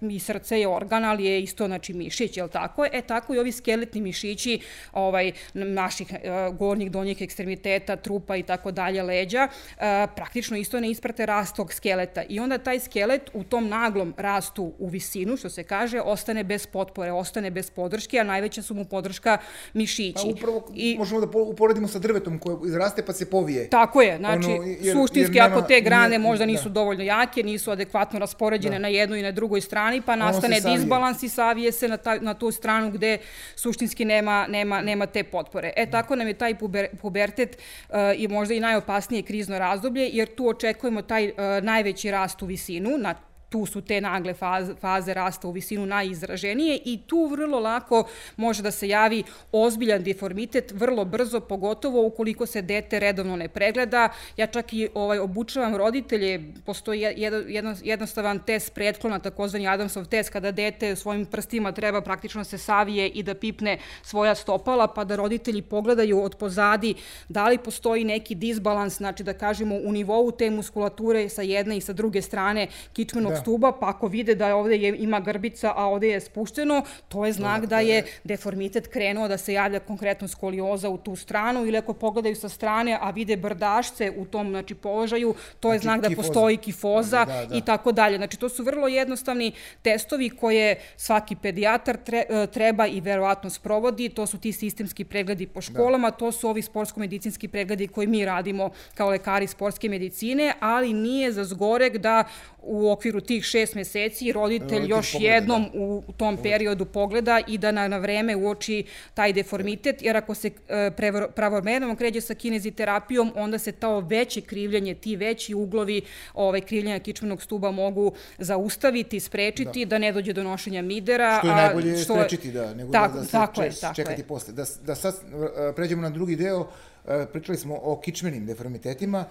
i 0.00 0.18
srce 0.18 0.60
je 0.60 0.68
organ, 0.68 1.04
ali 1.04 1.24
je 1.24 1.42
isto 1.42 1.66
znači 1.66 1.92
mišić, 1.92 2.36
je 2.36 2.42
li 2.42 2.50
tako? 2.50 2.86
E 2.92 3.02
tako 3.02 3.34
i 3.34 3.38
ovi 3.38 3.52
skeletni 3.52 4.00
mišići 4.00 4.60
ovaj, 4.92 5.32
naših 5.54 6.08
uh, 6.12 6.56
gornjih, 6.56 6.90
donjih 6.90 7.22
ekstremiteta, 7.22 7.96
trupa 7.96 8.36
i 8.36 8.42
tako 8.42 8.70
dalje, 8.70 9.02
leđa, 9.02 9.48
uh, 9.48 9.82
praktično 10.16 10.56
isto 10.56 10.80
ne 10.80 10.90
isprate 10.90 11.26
rast 11.26 11.56
tog 11.56 11.72
skeleta. 11.72 12.22
I 12.28 12.40
onda 12.40 12.58
taj 12.58 12.80
skelet 12.80 13.30
u 13.32 13.44
tom 13.44 13.68
naglom 13.68 14.14
rastu 14.16 14.72
u 14.78 14.88
visinu, 14.88 15.36
što 15.36 15.50
se 15.50 15.64
kaže, 15.64 16.00
ostane 16.00 16.44
bez 16.44 16.66
potpore, 16.66 17.12
ostane 17.12 17.25
bez 17.50 17.70
podrške, 17.70 18.18
a 18.18 18.24
najveća 18.24 18.62
su 18.62 18.74
mu 18.74 18.84
podrška 18.84 19.38
mišići. 19.74 20.22
Pa 20.22 20.28
upravo 20.28 20.68
I, 20.74 20.96
možemo 20.98 21.20
da 21.20 21.38
uporedimo 21.38 21.88
sa 21.88 21.98
drvetom 21.98 22.38
koje 22.38 22.56
izraste 22.66 23.02
pa 23.06 23.12
se 23.12 23.30
povije. 23.30 23.70
Tako 23.70 24.02
je, 24.02 24.16
znači 24.16 24.50
ono, 24.50 24.62
jer, 24.62 24.96
suštinski 24.96 25.36
jer 25.36 25.44
nema, 25.44 25.56
ako 25.56 25.68
te 25.68 25.80
grane 25.80 26.08
nije, 26.08 26.18
možda 26.18 26.42
da. 26.42 26.52
nisu 26.52 26.68
da. 26.68 26.72
dovoljno 26.72 27.04
jake, 27.04 27.42
nisu 27.42 27.70
adekvatno 27.70 28.18
raspoređene 28.18 28.74
da. 28.74 28.82
na 28.82 28.88
jednoj 28.88 29.20
i 29.20 29.22
na 29.22 29.30
drugoj 29.30 29.60
strani, 29.60 30.02
pa 30.06 30.16
nastane 30.16 30.60
disbalans 30.60 31.22
i 31.22 31.28
savije 31.28 31.72
se 31.72 31.88
na, 31.88 31.96
ta, 31.96 32.18
na 32.20 32.34
tu 32.34 32.50
stranu 32.50 32.90
gde 32.90 33.18
suštinski 33.56 34.04
nema, 34.04 34.46
nema, 34.48 34.82
nema 34.82 35.06
te 35.06 35.24
potpore. 35.24 35.72
E, 35.76 35.86
tako 35.90 36.16
nam 36.16 36.28
je 36.28 36.34
taj 36.34 36.58
puber, 36.58 36.88
pubertet 37.00 37.56
uh, 37.88 37.96
i 38.16 38.28
možda 38.28 38.54
i 38.54 38.60
najopasnije 38.60 39.22
krizno 39.22 39.58
razdoblje, 39.58 40.10
jer 40.12 40.34
tu 40.34 40.48
očekujemo 40.48 41.02
taj 41.02 41.28
uh, 41.28 41.34
najveći 41.62 42.10
rast 42.10 42.42
u 42.42 42.46
visinu, 42.46 42.98
na 42.98 43.14
tu 43.48 43.66
su 43.66 43.80
te 43.80 44.00
nagle 44.00 44.34
faze, 44.34 44.74
faze 44.74 45.14
rasta 45.14 45.48
u 45.48 45.50
visinu 45.50 45.86
najizraženije 45.86 46.80
i 46.84 46.98
tu 47.06 47.26
vrlo 47.26 47.58
lako 47.58 48.04
može 48.36 48.62
da 48.62 48.70
se 48.70 48.88
javi 48.88 49.22
ozbiljan 49.52 50.02
deformitet 50.02 50.72
vrlo 50.72 51.04
brzo, 51.04 51.40
pogotovo 51.40 52.06
ukoliko 52.06 52.46
se 52.46 52.62
dete 52.62 53.00
redovno 53.00 53.36
ne 53.36 53.48
pregleda. 53.48 54.08
Ja 54.36 54.46
čak 54.46 54.72
i 54.72 54.88
ovaj, 54.94 55.18
obučavam 55.18 55.76
roditelje, 55.76 56.52
postoji 56.64 57.00
jedan, 57.00 57.76
jednostavan 57.82 58.38
test 58.38 58.74
pretklona, 58.74 59.18
takozvani 59.18 59.68
Adamsov 59.68 60.04
test, 60.06 60.30
kada 60.30 60.50
dete 60.50 60.96
svojim 60.96 61.26
prstima 61.26 61.72
treba 61.72 62.00
praktično 62.00 62.44
se 62.44 62.58
savije 62.58 63.08
i 63.08 63.22
da 63.22 63.34
pipne 63.34 63.78
svoja 64.02 64.34
stopala, 64.34 64.86
pa 64.88 65.04
da 65.04 65.16
roditelji 65.16 65.62
pogledaju 65.62 66.22
od 66.22 66.36
pozadi 66.36 66.94
da 67.28 67.48
li 67.48 67.58
postoji 67.58 68.04
neki 68.04 68.34
disbalans, 68.34 68.96
znači 68.96 69.22
da 69.22 69.32
kažemo 69.32 69.74
u 69.74 69.92
nivou 69.92 70.30
te 70.30 70.50
muskulature 70.50 71.28
sa 71.28 71.42
jedne 71.42 71.76
i 71.76 71.80
sa 71.80 71.92
druge 71.92 72.22
strane 72.22 72.66
kičmenog 72.92 73.35
da 73.36 73.42
stuba, 73.42 73.72
pa 73.72 73.88
ako 73.88 74.08
vide 74.08 74.34
da 74.34 74.56
ovde 74.56 74.76
je, 74.76 74.96
ima 74.98 75.20
grbica, 75.20 75.72
a 75.76 75.86
ovde 75.86 76.08
je 76.08 76.20
spušteno, 76.20 76.82
to 77.08 77.26
je 77.26 77.32
znak 77.32 77.60
da, 77.60 77.66
da 77.66 77.80
je 77.80 78.04
deformitet 78.24 78.86
krenuo 78.86 79.28
da 79.28 79.38
se 79.38 79.52
javlja 79.52 79.80
konkretno 79.80 80.28
skolioza 80.28 80.88
u 80.88 80.98
tu 80.98 81.16
stranu 81.16 81.66
ili 81.66 81.78
ako 81.78 81.92
pogledaju 81.92 82.36
sa 82.36 82.48
strane, 82.48 82.98
a 83.00 83.10
vide 83.10 83.36
brdašce 83.36 84.12
u 84.16 84.24
tom 84.24 84.48
znači, 84.48 84.74
položaju, 84.74 85.34
to 85.60 85.72
je 85.72 85.78
znači, 85.78 85.84
znak 85.84 86.00
da 86.00 86.08
kifoza. 86.08 86.28
postoji 86.28 86.56
kifoza 86.56 87.24
da, 87.24 87.46
da. 87.46 87.56
i 87.56 87.60
tako 87.60 87.92
dalje. 87.92 88.16
Znači, 88.16 88.36
to 88.36 88.48
su 88.48 88.64
vrlo 88.64 88.88
jednostavni 88.88 89.52
testovi 89.82 90.30
koje 90.30 90.76
svaki 90.96 91.36
pedijatar 91.36 91.98
e, 92.12 92.46
treba 92.52 92.86
i 92.86 93.00
verovatno 93.00 93.50
sprovodi. 93.50 94.08
To 94.08 94.26
su 94.26 94.38
ti 94.38 94.52
sistemski 94.52 95.04
pregledi 95.04 95.46
po 95.46 95.60
da. 95.60 95.60
školama, 95.60 96.10
da. 96.10 96.16
to 96.16 96.32
su 96.32 96.48
ovi 96.48 96.62
sportsko-medicinski 96.62 97.48
pregledi 97.48 97.88
koji 97.88 98.06
mi 98.06 98.24
radimo 98.24 98.70
kao 98.94 99.10
lekari 99.10 99.46
sportske 99.46 99.88
medicine, 99.88 100.52
ali 100.60 100.92
nije 100.92 101.32
za 101.32 101.44
zgorek 101.44 101.98
da 101.98 102.24
u 102.66 102.90
okviru 102.90 103.20
tih 103.20 103.44
šest 103.44 103.74
meseci 103.74 104.32
roditelj, 104.32 104.68
roditelj 104.68 104.90
još 104.90 105.12
pogleda, 105.12 105.34
jednom 105.34 105.62
da. 105.62 105.80
u 105.80 106.02
tom 106.16 106.36
periodu 106.36 106.84
pogleda 106.84 107.40
i 107.48 107.58
da 107.58 107.72
na, 107.72 107.88
na 107.88 107.98
vreme 107.98 108.36
uoči 108.36 108.84
taj 109.14 109.32
deformitet, 109.32 110.02
jer 110.02 110.16
ako 110.16 110.34
se 110.34 110.50
e, 110.68 110.90
pravovremeno 111.34 111.96
kređe 111.96 112.20
sa 112.20 112.34
kineziterapijom, 112.34 113.32
onda 113.36 113.58
se 113.58 113.72
to 113.72 114.00
veće 114.00 114.40
krivljenje, 114.40 114.94
ti 114.94 115.16
veći 115.16 115.54
uglovi 115.54 116.02
ovaj, 116.34 116.60
krivljenja 116.60 116.98
kičmenog 116.98 117.42
stuba 117.42 117.70
mogu 117.70 118.12
zaustaviti, 118.38 119.20
sprečiti, 119.20 119.84
da, 119.84 119.88
da 119.88 119.98
ne 119.98 120.12
dođe 120.12 120.32
do 120.32 120.42
nošenja 120.42 120.82
midera. 120.82 121.38
Što 121.38 121.48
je 121.48 121.54
najbolje 121.54 121.96
što 121.96 122.14
sprečiti, 122.14 122.52
da, 122.52 122.74
nego 122.74 122.92
tako, 122.92 123.14
da, 123.14 123.20
da 123.20 123.24
se 123.24 123.32
tako 123.32 123.62
češ, 123.62 123.74
je, 123.74 123.80
tako 123.80 123.94
čekati 123.94 124.20
je. 124.20 124.26
posle. 124.26 124.54
Da, 124.54 124.64
da 124.86 124.94
sad 124.94 125.14
e, 125.14 125.72
pređemo 125.76 126.02
na 126.02 126.10
drugi 126.10 126.36
deo, 126.36 126.66
e, 127.08 127.26
pričali 127.32 127.58
smo 127.58 127.78
o 127.82 128.00
kičmenim 128.00 128.46
deformitetima, 128.46 129.24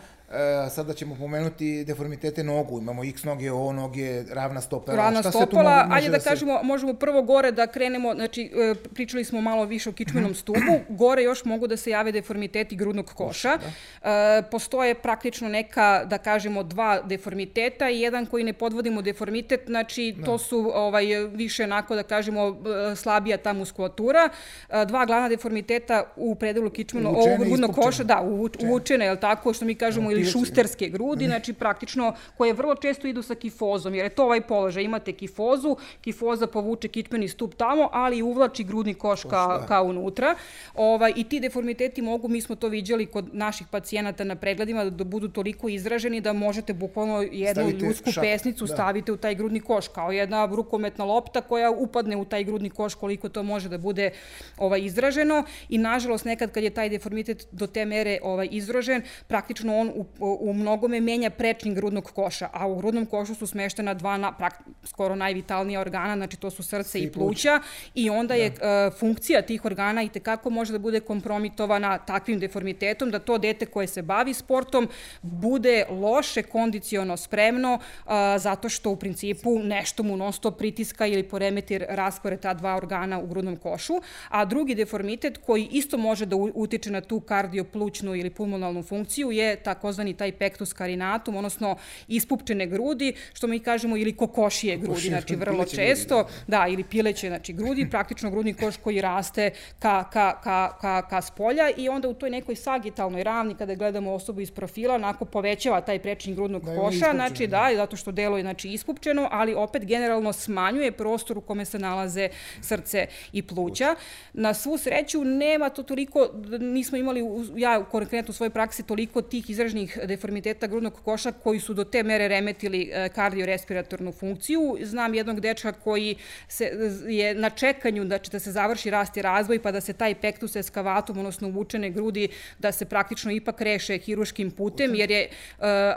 sada 0.70 0.94
ćemo 0.94 1.16
pomenuti 1.16 1.84
deformitete 1.84 2.44
nogu, 2.44 2.80
imamo 2.80 3.04
x 3.04 3.24
noge, 3.24 3.52
o 3.52 3.72
noge, 3.74 4.24
ravna 4.30 4.62
stopala. 4.62 4.98
Ravna 4.98 5.22
Šta 5.22 5.32
stopala, 5.32 5.88
ajde 5.92 6.08
da, 6.08 6.12
da 6.12 6.20
se... 6.20 6.30
kažemo, 6.30 6.60
možemo 6.64 6.94
prvo 6.94 7.22
gore 7.22 7.52
da 7.52 7.68
krenemo, 7.68 8.14
znači 8.16 8.52
e, 8.56 8.76
pričali 8.94 9.24
smo 9.24 9.42
malo 9.42 9.66
više 9.66 9.90
o 9.90 9.94
kičmenom 9.94 10.32
mhm. 10.32 10.38
stubu, 10.38 10.80
gore 10.90 11.24
još 11.24 11.46
mogu 11.46 11.68
da 11.68 11.78
se 11.78 11.90
jave 11.90 12.12
deformiteti 12.12 12.76
grudnog 12.76 13.06
koša. 13.06 13.58
Da. 13.58 14.10
E, 14.10 14.44
postoje 14.52 14.94
praktično 14.96 15.50
neka, 15.50 16.06
da 16.06 16.18
kažemo, 16.18 16.64
dva 16.64 17.02
deformiteta 17.02 17.90
i 17.90 18.02
jedan 18.02 18.26
koji 18.26 18.44
ne 18.44 18.54
podvodimo 18.54 19.02
deformitet, 19.02 19.62
znači 19.66 20.16
da. 20.18 20.26
to 20.26 20.38
su 20.38 20.72
ovaj, 20.74 21.06
više 21.34 21.64
onako 21.64 21.96
da 21.96 22.04
kažemo 22.04 22.48
e, 22.92 22.96
slabija 22.96 23.38
ta 23.38 23.54
muskulatura. 23.54 24.30
E, 24.70 24.86
dva 24.86 25.06
glavna 25.06 25.30
deformiteta 25.30 26.04
u 26.16 26.36
predelu 26.36 26.70
kičmenog, 26.70 27.16
grudnog 27.40 27.76
koša, 27.76 28.04
da, 28.04 28.22
uvučene, 28.60 29.06
je 29.06 29.12
li 29.12 29.20
tako, 29.20 29.54
što 29.54 29.66
mi 29.66 29.76
kažemo, 29.76 30.12
ili 30.16 30.26
šusterske 30.26 30.90
grudi, 30.90 31.26
znači 31.26 31.54
praktično 31.54 32.14
koje 32.38 32.54
vrlo 32.54 32.76
često 32.76 33.08
idu 33.08 33.22
sa 33.22 33.36
kifozom, 33.36 33.96
jer 33.96 34.06
je 34.06 34.10
to 34.10 34.24
ovaj 34.24 34.42
položaj, 34.42 34.84
imate 34.84 35.12
kifozu, 35.12 35.76
kifoza 36.02 36.48
povuče 36.48 36.88
kičmeni 36.88 37.28
stup 37.28 37.56
tamo, 37.56 37.90
ali 37.92 38.22
uvlači 38.22 38.64
grudni 38.64 38.94
koš 38.94 39.24
ka, 39.24 39.66
ka 39.68 39.82
unutra. 39.82 40.36
Ovaj, 40.76 41.14
I 41.16 41.24
ti 41.24 41.40
deformiteti 41.40 42.02
mogu, 42.02 42.28
mi 42.28 42.42
smo 42.42 42.56
to 42.56 42.68
viđali 42.68 43.06
kod 43.06 43.30
naših 43.34 43.68
pacijenata 43.72 44.24
na 44.24 44.36
pregledima, 44.36 44.84
da, 44.84 44.90
da 44.90 45.04
budu 45.04 45.28
toliko 45.28 45.70
izraženi 45.70 46.22
da 46.22 46.34
možete 46.34 46.74
bukvalno 46.74 47.22
jednu 47.22 47.64
stavite 47.64 47.86
ljudsku 47.86 48.12
šak, 48.12 48.24
pesnicu 48.24 48.66
da. 48.66 48.74
stavite 48.74 49.12
u 49.12 49.18
taj 49.18 49.36
grudni 49.36 49.60
koš, 49.60 49.88
kao 49.88 50.12
jedna 50.12 50.46
rukometna 50.46 51.06
lopta 51.06 51.42
koja 51.42 51.72
upadne 51.72 52.18
u 52.18 52.26
taj 52.26 52.44
grudni 52.44 52.70
koš 52.70 52.96
koliko 52.96 53.30
to 53.30 53.44
može 53.44 53.70
da 53.70 53.78
bude 53.78 54.12
ovaj, 54.58 54.82
izraženo. 54.82 55.44
I 55.70 55.78
nažalost 55.78 56.26
nekad 56.26 56.52
kad 56.52 56.64
je 56.64 56.70
taj 56.70 56.90
deformitet 56.90 57.48
do 57.52 57.68
te 57.68 57.86
mere 57.86 58.20
ovaj, 58.24 58.48
izražen, 58.52 59.02
praktično 59.28 59.78
on 59.78 59.92
u 59.96 60.04
u, 60.20 60.54
mnogome 60.54 61.02
menja 61.02 61.30
prečnik 61.30 61.76
grudnog 61.76 62.04
koša, 62.04 62.50
a 62.54 62.68
u 62.68 62.76
grudnom 62.76 63.06
košu 63.06 63.36
su 63.36 63.48
smeštena 63.48 63.94
dva 63.94 64.18
na, 64.18 64.32
prak, 64.32 64.54
skoro 64.84 65.16
najvitalnija 65.16 65.80
organa, 65.82 66.16
znači 66.16 66.38
to 66.38 66.50
su 66.50 66.64
srce 66.64 67.00
i, 67.00 67.04
i 67.04 67.12
pluća. 67.12 67.60
i 67.96 68.10
onda 68.10 68.34
da. 68.34 68.36
je 68.36 68.50
uh, 68.50 68.94
funkcija 69.00 69.42
tih 69.42 69.66
organa 69.66 70.04
i 70.04 70.10
tekako 70.10 70.50
može 70.50 70.74
da 70.74 70.80
bude 70.80 71.00
kompromitovana 71.00 71.98
takvim 71.98 72.40
deformitetom, 72.40 73.12
da 73.12 73.20
to 73.20 73.38
dete 73.38 73.66
koje 73.66 73.88
se 73.88 74.02
bavi 74.02 74.34
sportom 74.34 74.88
bude 75.22 75.86
loše 75.90 76.44
kondiciono 76.44 77.18
spremno 77.18 77.74
uh, 77.74 78.12
zato 78.38 78.70
što 78.70 78.90
u 78.90 78.96
principu 78.96 79.60
nešto 79.60 80.04
mu 80.04 80.18
non 80.18 80.34
stop 80.34 80.58
pritiska 80.58 81.06
ili 81.06 81.24
poremeti 81.24 81.78
raskore 81.78 82.38
ta 82.38 82.54
dva 82.54 82.76
organa 82.76 83.20
u 83.20 83.28
grudnom 83.28 83.56
košu, 83.56 84.02
a 84.30 84.46
drugi 84.46 84.76
deformitet 84.76 85.38
koji 85.38 85.68
isto 85.72 85.98
može 85.98 86.26
da 86.26 86.36
utiče 86.36 86.92
na 86.92 87.02
tu 87.02 87.20
kardioplućnu 87.20 88.16
ili 88.16 88.30
pulmonalnu 88.30 88.84
funkciju 88.84 89.32
je 89.32 89.56
takozvani 89.56 89.95
taj 90.14 90.32
pectus 90.32 90.74
carinatum, 90.74 91.36
odnosno 91.36 91.76
ispupčene 92.08 92.68
grudi, 92.68 93.14
što 93.34 93.48
mi 93.48 93.60
kažemo 93.60 93.98
ili 93.98 94.16
kokošije 94.16 94.78
grudi, 94.78 95.10
znači 95.10 95.36
vrlo 95.36 95.66
često, 95.66 96.28
da. 96.48 96.58
da, 96.58 96.68
ili 96.68 96.84
pileće 96.84 97.28
znači 97.28 97.54
grudi, 97.54 97.90
praktično 97.96 98.32
grudni 98.32 98.54
koš 98.54 98.78
koji 98.78 99.02
raste 99.02 99.52
ka, 99.80 100.04
ka, 100.14 100.40
ka, 100.44 100.78
ka, 100.82 101.08
ka 101.10 101.22
spolja 101.22 101.70
i 101.78 101.90
onda 101.90 102.10
u 102.10 102.14
toj 102.14 102.30
nekoj 102.30 102.56
sagitalnoj 102.56 103.24
ravni 103.24 103.56
kada 103.56 103.76
gledamo 103.76 104.14
osobu 104.14 104.42
iz 104.42 104.52
profila, 104.52 104.96
onako 104.96 105.26
povećava 105.26 105.82
taj 105.82 106.00
prečni 106.00 106.36
grudnog 106.36 106.66
da, 106.66 106.76
koša, 106.76 107.12
znači 107.14 107.48
da, 107.48 107.70
zato 107.76 107.96
što 107.96 108.12
delo 108.12 108.38
je 108.38 108.44
znači 108.44 108.70
ispupčeno, 108.70 109.30
ali 109.32 109.54
opet 109.54 109.86
generalno 109.86 110.34
smanjuje 110.34 110.92
prostor 110.92 111.38
u 111.38 111.42
kome 111.42 111.66
se 111.66 111.80
nalaze 111.80 112.30
srce 112.62 113.08
i 113.34 113.42
pluća. 113.42 113.96
Na 114.34 114.54
svu 114.54 114.78
sreću 114.78 115.24
nema 115.24 115.70
to 115.70 115.84
toliko, 115.84 116.30
nismo 116.60 116.98
imali, 116.98 117.22
ja 117.56 117.84
konkretno 117.84 118.30
u 118.30 118.34
svojoj 118.34 118.50
praksi, 118.50 118.84
toliko 118.84 119.22
tih 119.22 119.50
izražnih 119.86 120.08
deformiteta 120.08 120.68
grudnog 120.68 120.94
koša 121.04 121.32
koji 121.32 121.60
su 121.60 121.74
do 121.74 121.84
te 121.84 122.04
mere 122.04 122.28
remetili 122.28 122.90
e, 122.94 123.10
kardiorespiratornu 123.10 124.12
funkciju. 124.12 124.78
Znam 124.82 125.14
jednog 125.14 125.40
dečka 125.40 125.72
koji 125.72 126.16
se, 126.48 126.72
je 127.08 127.36
na 127.36 127.50
čekanju 127.50 128.06
da 128.06 128.18
će 128.18 128.32
da 128.32 128.40
se 128.40 128.52
završi 128.52 128.90
rast 128.90 129.18
i 129.18 129.22
razvoj 129.22 129.60
pa 129.60 129.72
da 129.72 129.82
se 129.82 129.94
taj 129.94 130.16
pektus 130.16 130.56
eskavatum, 130.56 131.18
odnosno 131.18 131.48
uvučene 131.48 131.90
grudi, 131.90 132.28
da 132.60 132.72
se 132.72 132.86
praktično 132.86 133.32
ipak 133.32 133.62
reše 133.62 133.98
hiruškim 133.98 134.52
putem, 134.52 134.96
jer 134.96 135.12
je, 135.12 135.22
e, 135.22 135.30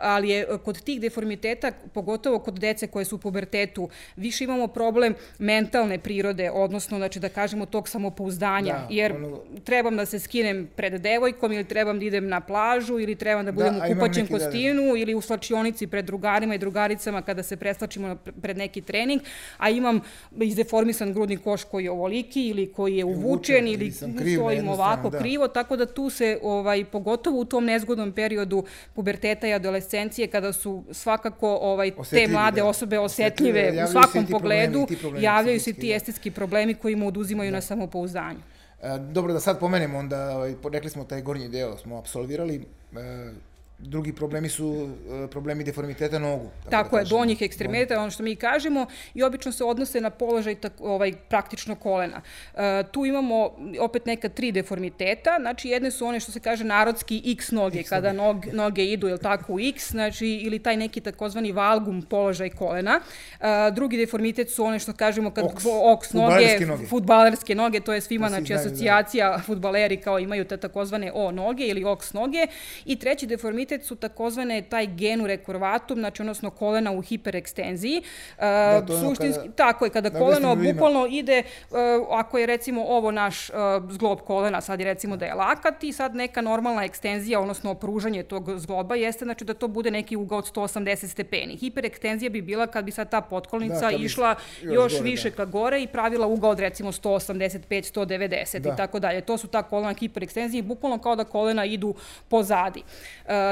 ali 0.00 0.28
je 0.28 0.46
kod 0.64 0.82
tih 0.82 1.00
deformiteta, 1.00 1.72
pogotovo 1.94 2.38
kod 2.38 2.58
dece 2.58 2.86
koje 2.86 3.04
su 3.04 3.16
u 3.16 3.18
pubertetu, 3.18 3.88
više 4.16 4.44
imamo 4.44 4.66
problem 4.66 5.14
mentalne 5.38 5.98
prirode, 5.98 6.50
odnosno, 6.50 6.98
znači 6.98 7.20
da 7.20 7.28
kažemo 7.28 7.66
tog 7.66 7.88
samopouzdanja, 7.88 8.72
da, 8.72 8.86
jer 8.90 9.12
ono... 9.12 9.40
trebam 9.64 9.96
da 9.96 10.06
se 10.06 10.18
skinem 10.18 10.68
pred 10.76 11.00
devojkom 11.00 11.52
ili 11.52 11.64
trebam 11.64 11.98
da 11.98 12.04
idem 12.04 12.28
na 12.28 12.40
plažu 12.40 12.98
ili 12.98 13.14
trebam 13.14 13.44
da 13.44 13.52
budem 13.52 13.74
da, 13.74 13.77
u 13.78 13.94
kupaćem 13.94 14.26
da- 14.26 14.38
kostinu 14.38 14.82
da, 14.82 14.98
ili 14.98 15.14
u 15.14 15.20
slačionici 15.20 15.86
pred 15.86 16.04
drugarima 16.04 16.54
i 16.54 16.58
drugaricama 16.58 17.22
kada 17.22 17.42
se 17.42 17.56
preslačimo 17.56 18.16
pred 18.42 18.56
neki 18.56 18.80
trening, 18.80 19.20
a 19.56 19.70
imam 19.70 20.00
izdeformisan 20.40 21.12
grudni 21.12 21.36
koš 21.36 21.64
koji 21.64 21.84
je 21.84 21.90
ovoliki 21.90 22.48
ili 22.48 22.72
koji 22.72 22.96
je 22.96 23.04
uvučen 23.04 23.68
ili 23.68 23.92
stojim 23.92 24.68
ovako 24.68 25.10
da. 25.10 25.18
krivo, 25.18 25.48
tako 25.48 25.76
da 25.76 25.86
tu 25.86 26.10
se 26.10 26.38
ovaj, 26.42 26.84
pogotovo 26.84 27.40
u 27.40 27.44
tom 27.44 27.64
nezgodnom 27.64 28.12
periodu 28.12 28.64
puberteta 28.94 29.48
i 29.48 29.52
adolescencije 29.52 30.26
kada 30.26 30.52
su 30.52 30.84
svakako 30.92 31.58
ovaj, 31.62 31.90
te 32.10 32.28
mlade 32.28 32.60
da. 32.60 32.66
osobe 32.66 32.98
osetljive, 32.98 33.60
osetljive 33.60 33.84
u 33.84 33.88
svakom 33.88 34.26
pogledu, 34.26 34.86
problemi, 35.00 35.24
javljaju 35.24 35.60
se 35.60 35.72
ti 35.72 35.92
estetski 35.92 36.30
problemi 36.30 36.74
koji 36.74 36.96
mu 36.96 37.08
oduzimaju 37.08 37.50
da. 37.50 37.56
na 37.56 37.60
samopouzdanju. 37.60 38.40
E, 38.82 38.98
dobro 38.98 39.32
da 39.32 39.40
sad 39.40 39.58
pomenemo, 39.58 39.98
onda 39.98 40.36
ovaj, 40.36 40.54
rekli 40.72 40.90
smo 40.90 41.04
taj 41.04 41.22
gornji 41.22 41.48
deo 41.48 41.76
smo 41.76 41.98
apsolvirali. 41.98 42.54
E, 42.96 43.32
drugi 43.78 44.12
problemi 44.12 44.48
su 44.48 44.88
e, 45.24 45.30
problemi 45.30 45.64
deformiteta 45.64 46.18
nogu. 46.18 46.50
Tako, 46.64 46.70
tako 46.70 46.96
da 46.96 47.00
je, 47.00 47.06
donjih 47.06 47.42
ekstremiteta, 47.42 48.00
ono 48.00 48.10
što 48.10 48.22
mi 48.22 48.36
kažemo, 48.36 48.86
i 49.14 49.22
obično 49.22 49.52
se 49.52 49.64
odnose 49.64 50.00
na 50.00 50.10
položaj 50.10 50.54
tak, 50.54 50.72
ovaj, 50.80 51.12
praktično 51.28 51.74
kolena. 51.74 52.20
E, 52.54 52.82
tu 52.92 53.06
imamo 53.06 53.50
opet 53.80 54.06
neka 54.06 54.28
tri 54.28 54.52
deformiteta, 54.52 55.36
znači 55.40 55.68
jedne 55.68 55.90
su 55.90 56.06
one 56.06 56.20
što 56.20 56.32
se 56.32 56.40
kaže 56.40 56.64
narodski 56.64 57.22
x 57.32 57.50
noge, 57.50 57.80
x 57.80 57.88
kada 57.90 58.12
nog, 58.12 58.46
noge 58.52 58.84
idu, 58.84 59.08
ili 59.08 59.18
tako, 59.18 59.54
u 59.54 59.60
x, 59.60 59.90
znači, 59.90 60.26
ili 60.26 60.58
taj 60.58 60.76
neki 60.76 61.00
takozvani 61.00 61.52
valgum 61.52 62.02
položaj 62.02 62.50
kolena. 62.50 63.00
E, 63.40 63.70
drugi 63.74 63.96
deformitet 63.96 64.50
su 64.50 64.64
one 64.64 64.78
što 64.78 64.92
kažemo 64.92 65.30
kad 65.30 65.44
oks, 65.44 65.64
oks 65.82 66.12
noge, 66.12 66.66
noge, 66.66 66.86
futbalerske 66.86 67.54
noge, 67.54 67.80
to 67.80 67.94
je 67.94 68.00
svima, 68.00 68.28
znači, 68.28 68.52
da. 68.52 68.58
asocijacija 68.58 69.30
da. 69.30 69.42
futbaleri 69.42 69.96
kao 69.96 70.18
imaju 70.18 70.44
te 70.44 70.56
takozvane 70.56 71.12
o 71.14 71.30
noge 71.32 71.66
ili 71.66 71.84
oks 71.84 72.12
noge. 72.12 72.46
I 72.84 72.96
treći 72.96 73.26
deformitet 73.26 73.67
invaliditet 73.68 73.86
su 73.86 73.96
takozvane 73.96 74.62
taj 74.62 74.86
genu 74.86 75.26
rekurvatum, 75.26 75.98
znači 75.98 76.22
odnosno 76.22 76.50
kolena 76.50 76.92
u 76.92 77.00
hiperekstenziji. 77.00 78.02
Da, 78.38 78.82
uh, 78.88 79.00
suštinski, 79.00 79.42
kada, 79.42 79.54
tako 79.56 79.84
je, 79.84 79.90
kada 79.90 80.10
da 80.10 80.18
koleno 80.18 80.56
bukvalno 80.56 81.06
ide, 81.10 81.42
uh, 81.70 81.76
ako 82.10 82.38
je 82.38 82.46
recimo 82.46 82.84
ovo 82.84 83.10
naš 83.10 83.50
uh, 83.50 83.56
zglob 83.90 84.20
kolena, 84.20 84.60
sad 84.60 84.80
je 84.80 84.86
recimo 84.86 85.16
da 85.16 85.26
je 85.26 85.34
lakat 85.34 85.84
i 85.84 85.92
sad 85.92 86.14
neka 86.14 86.40
normalna 86.40 86.84
ekstenzija, 86.84 87.40
odnosno 87.40 87.74
pružanje 87.74 88.22
tog 88.22 88.58
zgloba 88.58 88.94
jeste 88.94 89.24
znači 89.24 89.44
da 89.44 89.54
to 89.54 89.68
bude 89.68 89.90
neki 89.90 90.16
ugao 90.16 90.38
od 90.38 90.52
180 90.54 91.06
stepeni. 91.08 91.56
Hiperekstenzija 91.56 92.30
bi 92.30 92.42
bila 92.42 92.66
kad 92.66 92.84
bi 92.84 92.90
sad 92.90 93.10
ta 93.10 93.20
potkolnica 93.20 93.90
da, 93.90 93.96
išla 93.96 94.34
još, 94.62 94.74
još 94.74 94.92
gore, 94.92 95.10
više 95.10 95.30
da. 95.30 95.36
ka 95.36 95.44
gore 95.44 95.82
i 95.82 95.86
pravila 95.86 96.26
ugao 96.26 96.50
od 96.50 96.60
recimo 96.60 96.92
185, 96.92 97.94
190 97.94 98.58
da. 98.58 98.72
i 98.72 98.76
tako 98.76 98.98
dalje. 98.98 99.20
To 99.20 99.38
su 99.38 99.46
ta 99.46 99.62
kolena 99.62 99.94
hiperekstenzije, 99.94 100.62
bukvalno 100.62 100.98
kao 100.98 101.16
da 101.16 101.24
kolena 101.24 101.64
idu 101.64 101.94
pozadi. 102.28 102.82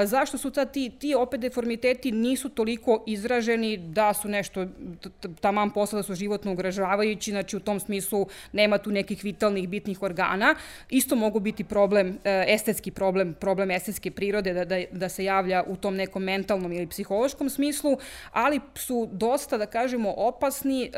Zašto 0.07 0.39
su 0.39 0.51
ta, 0.51 0.65
ti, 0.65 0.91
ti 0.99 1.15
opet 1.15 1.41
deformiteti 1.41 2.13
nisu 2.13 2.49
toliko 2.49 3.03
izraženi 3.07 3.77
da 3.77 4.15
su 4.15 4.29
nešto 4.29 4.67
taman 5.41 5.71
posla 5.71 5.97
da 5.97 6.03
su 6.03 6.15
životno 6.15 6.53
ugražavajući, 6.53 7.31
znači 7.31 7.57
u 7.57 7.61
tom 7.61 7.81
smislu 7.81 8.27
nema 8.53 8.79
tu 8.79 8.91
nekih 8.91 9.25
vitalnih 9.25 9.69
bitnih 9.69 10.03
organa. 10.03 10.55
Isto 10.91 11.17
mogu 11.17 11.41
biti 11.41 11.65
problem, 11.65 12.19
e, 12.25 12.45
estetski 12.49 12.91
problem, 12.91 13.35
problem 13.41 13.71
estetske 13.71 14.11
prirode 14.11 14.53
da, 14.53 14.65
da, 14.65 14.83
da 14.93 15.09
se 15.09 15.25
javlja 15.25 15.65
u 15.67 15.77
tom 15.77 15.97
nekom 15.97 16.23
mentalnom 16.23 16.73
ili 16.73 16.87
psihološkom 16.87 17.51
smislu, 17.51 17.99
ali 18.33 18.61
su 18.75 19.09
dosta, 19.13 19.59
da 19.59 19.67
kažemo, 19.67 20.15
opasni 20.17 20.85
e, 20.85 20.91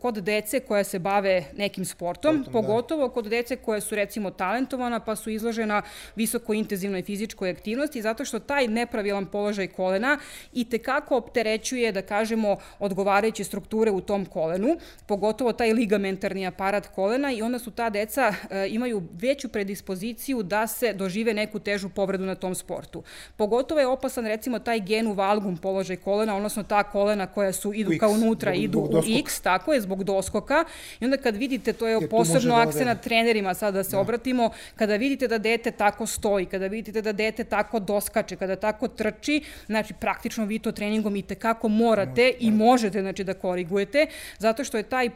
kod 0.00 0.14
dece 0.14 0.60
koja 0.60 0.84
se 0.84 0.98
bave 0.98 1.44
nekim 1.56 1.84
sportom, 1.84 2.12
sportom 2.12 2.42
da. 2.42 2.50
pogotovo 2.50 3.08
da. 3.08 3.14
kod 3.14 3.26
dece 3.26 3.56
koje 3.56 3.80
su 3.80 3.94
recimo 3.94 4.30
talentovana 4.30 5.00
pa 5.00 5.16
su 5.16 5.30
izložena 5.30 5.82
visoko 6.16 6.52
intenzivnoj 6.52 7.02
fizičkoj 7.02 7.50
aktivnosti, 7.50 8.02
zato 8.02 8.24
što 8.24 8.38
taj 8.42 8.68
nepravilan 8.68 9.26
položaj 9.26 9.66
kolena 9.66 10.18
i 10.52 10.64
tekako 10.64 11.16
opterećuje, 11.16 11.92
da 11.92 12.02
kažemo, 12.02 12.56
odgovarajuće 12.78 13.44
strukture 13.44 13.90
u 13.90 14.00
tom 14.00 14.26
kolenu, 14.26 14.76
pogotovo 15.06 15.52
taj 15.52 15.72
ligamentarni 15.72 16.46
aparat 16.46 16.86
kolena 16.94 17.32
i 17.32 17.42
onda 17.42 17.58
su 17.58 17.70
ta 17.70 17.90
deca 17.90 18.34
e, 18.50 18.66
imaju 18.68 19.02
veću 19.12 19.48
predispoziciju 19.48 20.42
da 20.42 20.66
se 20.66 20.92
dožive 20.92 21.34
neku 21.34 21.58
težu 21.58 21.88
povredu 21.88 22.24
na 22.24 22.34
tom 22.34 22.54
sportu. 22.54 23.02
Pogotovo 23.36 23.80
je 23.80 23.86
opasan 23.86 24.26
recimo 24.26 24.58
taj 24.58 24.80
genu 24.80 25.12
valgum 25.12 25.56
položaj 25.56 25.96
kolena, 25.96 26.36
odnosno 26.36 26.62
ta 26.62 26.82
kolena 26.82 27.26
koja 27.26 27.52
su 27.52 27.72
idu 27.74 27.92
kao 28.00 28.10
unutra, 28.10 28.54
idu 28.54 28.78
u 28.78 29.02
X, 29.18 29.40
tako 29.40 29.72
je, 29.72 29.80
zbog 29.80 30.04
doskoka. 30.04 30.64
I 31.00 31.04
onda 31.04 31.16
kad 31.16 31.36
vidite, 31.36 31.72
to 31.72 31.86
je 31.86 31.92
Jer 31.92 32.10
posebno 32.10 32.56
da 32.56 32.62
akcena 32.62 32.94
trenerima 32.94 33.54
sad 33.54 33.74
da 33.74 33.84
se 33.84 33.96
da. 33.96 34.00
obratimo, 34.00 34.50
kada 34.76 34.96
vidite 34.96 35.28
da 35.28 35.38
dete 35.38 35.70
tako 35.70 36.06
stoji, 36.06 36.46
kada 36.46 36.66
vidite 36.66 37.02
da 37.02 37.12
dete 37.12 37.44
tako 37.44 37.78
doskače, 37.78 38.31
kada 38.36 38.56
tako 38.56 38.88
trči, 38.88 39.42
znači 39.66 39.94
praktično 39.94 40.44
vi 40.44 40.58
to 40.58 40.72
treningom 40.72 41.16
i 41.16 41.22
tekako 41.22 41.68
morate 41.68 42.32
i 42.40 42.50
možete 42.50 43.00
znači 43.00 43.24
da 43.24 43.34
korigujete, 43.34 44.06
zato 44.38 44.64
što 44.64 44.76
je 44.76 44.82
taj 44.82 45.10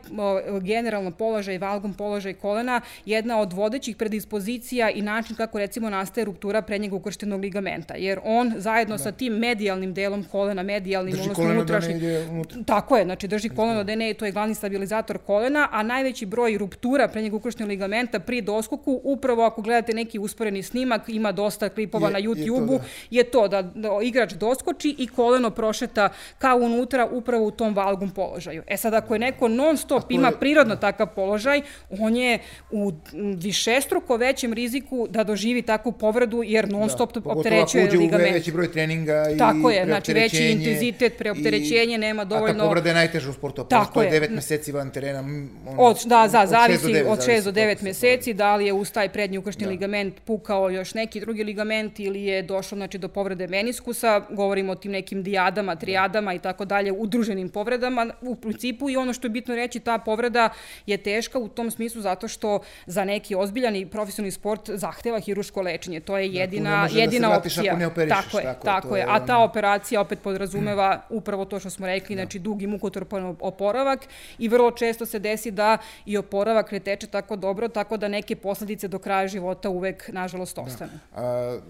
generalno 0.61 1.11
položaj, 1.11 1.59
valgom 1.59 1.95
položaj 1.95 2.35
kolena 2.35 2.81
jedna 3.05 3.41
od 3.41 3.53
vodećih 3.53 3.97
predispozicija 3.97 4.91
i 4.91 5.03
način 5.03 5.37
kako 5.37 5.59
recimo 5.59 5.91
nastaje 5.91 6.25
ruptura 6.25 6.63
prednjeg 6.63 6.93
ukrštenog 6.93 7.41
ligamenta, 7.41 7.95
jer 7.95 8.21
on 8.25 8.53
zajedno 8.57 8.95
da. 8.95 9.03
sa 9.03 9.13
tim 9.13 9.33
medijalnim 9.33 9.95
delom 9.95 10.25
kolena, 10.25 10.63
medijalnim, 10.63 11.13
drži 11.13 11.23
odnosno 11.23 11.45
da 11.45 11.51
unutrašnjim, 11.53 11.99
da 11.99 12.65
tako 12.65 12.97
je, 12.97 13.05
znači 13.05 13.29
drži 13.29 13.49
koleno 13.49 13.85
da 13.85 13.95
ne, 13.95 14.15
to 14.15 14.25
je 14.25 14.33
glavni 14.33 14.55
stabilizator 14.55 15.19
kolena, 15.19 15.69
a 15.73 15.83
najveći 15.83 16.27
broj 16.27 16.59
ruptura 16.59 17.09
prednjeg 17.09 17.35
ukrštenog 17.35 17.69
ligamenta 17.69 18.19
pri 18.19 18.41
doskoku, 18.41 19.01
upravo 19.05 19.45
ako 19.45 19.63
gledate 19.63 19.95
neki 19.95 20.19
usporeni 20.19 20.63
snimak, 20.63 21.09
ima 21.09 21.33
dosta 21.33 21.69
klipova 21.69 22.09
je, 22.09 22.13
na 22.13 22.21
YouTube-u, 22.21 22.73
je, 22.73 22.79
da. 22.79 22.85
Je 23.11 23.25
to 23.25 23.49
da, 23.49 23.63
da 23.63 23.89
igrač 24.03 24.33
doskoči 24.33 24.95
i 24.99 25.07
koleno 25.07 25.51
prošeta 25.51 26.09
kao 26.39 26.57
unutra 26.57 27.09
upravo 27.13 27.47
u 27.47 27.51
tom 27.51 27.75
valgum 27.75 28.11
položaju. 28.11 28.63
E 28.67 28.77
sad, 28.77 28.95
ako 28.95 29.15
je 29.15 29.19
neko 29.19 29.49
non 29.49 29.77
stop 29.77 30.05
ima 30.11 30.31
prirodno 30.41 30.77
takav 30.77 31.07
položaj, 31.15 31.63
on 31.91 32.17
je 32.17 32.39
u 32.71 32.93
višestruko 33.37 34.17
većem 34.17 34.53
riziku 34.53 35.07
da 35.11 35.25
doživi 35.25 35.63
takvu 35.63 35.93
povredu, 35.93 36.43
jer 36.45 36.69
non 36.69 36.91
stop 36.91 37.15
da, 37.15 37.31
opterećuje 37.31 37.85
ligament. 37.85 38.11
Pogotovo 38.11 38.33
veći 38.33 38.53
broj 38.53 38.73
treninga 38.73 39.27
i 39.35 39.39
Tako 39.39 39.71
je, 39.71 39.85
znači 39.85 40.13
veći 40.13 40.45
intenzitet, 40.45 41.19
preopterećenje, 41.19 41.95
i, 41.95 41.99
nema 41.99 42.25
dovoljno... 42.25 42.55
A 42.55 42.59
ta 42.59 42.65
povreda 42.65 42.89
je 42.89 42.95
najteža 42.95 43.31
u 43.31 43.33
sportu, 43.33 43.65
Tako 43.65 44.03
je 44.03 44.11
9 44.21 44.31
meseci 44.31 44.73
van 44.73 44.91
terena. 44.91 45.21
Ono, 45.21 45.83
od, 45.83 45.97
da, 46.05 46.29
za, 46.29 46.47
zavisi 46.47 47.03
od 47.09 47.19
6 47.27 47.45
do 47.45 47.53
9 47.53 47.83
meseci, 47.83 48.35
da 48.35 48.57
li 48.57 48.67
je 48.67 48.73
uz 48.73 48.93
taj 48.93 49.09
prednji 49.09 49.39
ukršni 49.39 49.67
ligament 49.67 50.21
pukao 50.25 50.71
još 50.71 50.95
neki 50.95 51.21
drugi 51.21 51.45
ligament 51.45 52.01
ili 52.01 52.23
je 52.23 52.43
došlo 52.43 52.77
znači, 52.77 52.96
znači 52.97 52.99
do 52.99 53.09
povrede 53.09 53.47
meniskusa, 53.47 54.23
govorimo 54.31 54.73
o 54.73 54.75
tim 54.75 54.93
nekim 54.93 55.23
dijadama, 55.23 55.77
trijadama 55.77 56.35
i 56.35 56.39
tako 56.39 56.65
dalje, 56.65 56.93
udruženim 56.93 57.49
povredama 57.49 58.15
u 58.23 58.35
principu 58.35 58.91
i 58.91 58.97
ono 58.97 59.13
što 59.13 59.27
je 59.27 59.31
bitno 59.31 59.55
reći, 59.55 59.81
ta 59.81 59.99
povreda 59.99 60.51
je 60.87 60.97
teška 60.97 61.39
u 61.39 61.49
tom 61.49 61.71
smislu 61.71 62.03
zato 62.03 62.29
što 62.29 62.61
za 62.87 63.05
neki 63.05 63.35
ozbiljan 63.35 63.77
i 63.77 63.87
profesionalni 63.87 64.31
sport 64.31 64.71
zahteva 64.75 65.21
hiruško 65.21 65.63
lečenje. 65.63 66.01
To 66.01 66.19
je 66.19 66.29
jedina, 66.29 66.89
da, 66.89 67.01
jedina 67.01 67.29
da 67.29 67.39
opcija. 67.39 67.73
Ako 67.73 67.79
ne 67.79 67.87
operišeš, 67.87 68.25
tako 68.25 68.39
je, 68.39 68.45
tako, 68.45 68.65
tako 68.65 68.97
je. 68.97 69.01
je. 69.01 69.07
A 69.09 69.27
ta 69.27 69.39
operacija 69.39 70.01
opet 70.01 70.19
podrazumeva 70.23 71.03
upravo 71.11 71.45
to 71.45 71.61
što 71.61 71.71
smo 71.71 71.87
rekli, 71.87 72.17
da. 72.17 72.23
znači 72.23 72.39
dug 72.39 72.63
i 72.63 72.67
mukotrpan 72.67 73.37
oporavak 73.41 74.09
i 74.39 74.49
vrlo 74.49 74.71
često 74.71 75.07
se 75.07 75.19
desi 75.19 75.51
da 75.51 75.79
i 76.07 76.17
oporavak 76.17 76.73
ne 76.73 76.81
teče 76.81 77.07
tako 77.07 77.37
dobro, 77.37 77.69
tako 77.69 77.97
da 77.97 78.09
neke 78.09 78.37
posledice 78.37 78.89
do 78.89 78.99
kraja 78.99 79.29
života 79.29 79.71
uvek, 79.71 80.09
nažalost, 80.13 80.59
ostane. 80.59 80.93
Da. 81.15 81.23
A, 81.23 81.61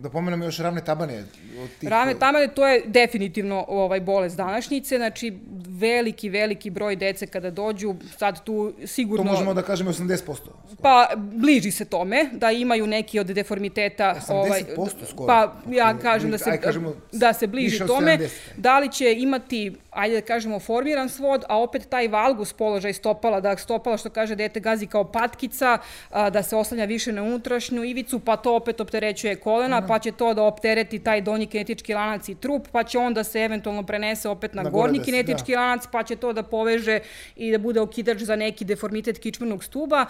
da 0.00 0.10
pomenemo 0.10 0.44
još 0.44 0.58
ravne 0.58 0.84
tabane. 0.84 1.24
Od 1.62 1.70
tih... 1.80 1.88
Ravne 1.88 2.14
tabane, 2.14 2.48
to 2.48 2.66
je 2.66 2.82
definitivno 2.86 3.64
ovaj 3.68 4.00
bolest 4.00 4.36
današnjice, 4.36 4.96
znači 4.96 5.38
veliki, 5.68 6.28
veliki 6.28 6.70
broj 6.70 6.96
dece 6.96 7.26
kada 7.26 7.50
dođu, 7.50 7.94
sad 8.18 8.44
tu 8.44 8.72
sigurno... 8.86 9.24
To 9.24 9.30
možemo 9.30 9.54
da 9.54 9.62
kažemo 9.62 9.92
80%. 9.92 10.36
Pa, 10.82 11.08
bliži 11.16 11.70
se 11.70 11.84
tome, 11.84 12.30
da 12.32 12.50
imaju 12.50 12.86
neki 12.86 13.18
od 13.18 13.26
deformiteta... 13.26 14.14
80% 14.28 14.32
ovaj, 14.32 14.62
skoro. 15.08 15.26
Pa, 15.26 15.54
ja 15.70 15.98
kažem 15.98 16.30
da 16.30 16.38
se, 16.38 16.50
Aj, 16.50 16.60
kažemo, 16.60 16.94
da 17.12 17.32
se 17.32 17.46
bliži 17.46 17.86
tome. 17.86 18.18
70. 18.18 18.28
Da 18.56 18.78
li 18.78 18.92
će 18.92 19.14
imati 19.14 19.72
ajde 19.90 20.14
da 20.14 20.20
kažemo, 20.20 20.60
formiran 20.60 21.08
svod, 21.08 21.44
a 21.48 21.58
opet 21.58 21.88
taj 21.88 22.08
valgus 22.08 22.52
položaj 22.52 22.92
stopala, 22.92 23.40
da 23.40 23.56
stopala, 23.56 23.96
što 23.96 24.10
kaže 24.10 24.34
dete, 24.34 24.60
gazi 24.60 24.86
kao 24.86 25.04
patkica, 25.04 25.78
da 26.10 26.42
se 26.42 26.56
oslanja 26.56 26.84
više 26.84 27.12
na 27.12 27.22
unutrašnju 27.22 27.84
ivicu, 27.84 28.20
pa 28.20 28.36
to 28.36 28.56
opet 28.56 28.80
opterećuje 28.80 29.36
kolena, 29.36 29.86
pa 29.90 29.98
će 29.98 30.12
to 30.12 30.34
da 30.34 30.42
optereti 30.42 30.98
taj 30.98 31.20
donji 31.20 31.46
kinetički 31.46 31.94
lanac 31.94 32.28
i 32.28 32.34
trup, 32.34 32.68
pa 32.72 32.84
će 32.84 32.98
onda 32.98 33.24
se 33.24 33.40
eventualno 33.40 33.82
prenese 33.82 34.28
opet 34.28 34.54
na, 34.54 34.62
na 34.62 34.70
gornji 34.70 34.98
da 34.98 35.04
kinetički 35.04 35.52
da. 35.52 35.60
lanac, 35.60 35.84
pa 35.92 36.02
će 36.02 36.16
to 36.16 36.32
da 36.32 36.42
poveže 36.42 37.00
i 37.36 37.50
da 37.50 37.58
bude 37.58 37.80
okidač 37.80 38.18
za 38.18 38.36
neki 38.36 38.64
deformitet 38.64 39.18
kičmenog 39.18 39.64
stuba. 39.64 40.06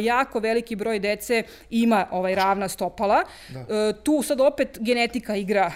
Jako 0.00 0.40
veliki 0.40 0.76
broj 0.76 0.98
dece 0.98 1.42
ima 1.70 2.06
ovaj 2.10 2.34
ravna 2.34 2.68
stopala. 2.68 3.22
Da. 3.48 3.60
E, 3.60 3.92
tu 4.02 4.22
sad 4.22 4.40
opet 4.40 4.78
genetika 4.80 5.36
igra 5.36 5.72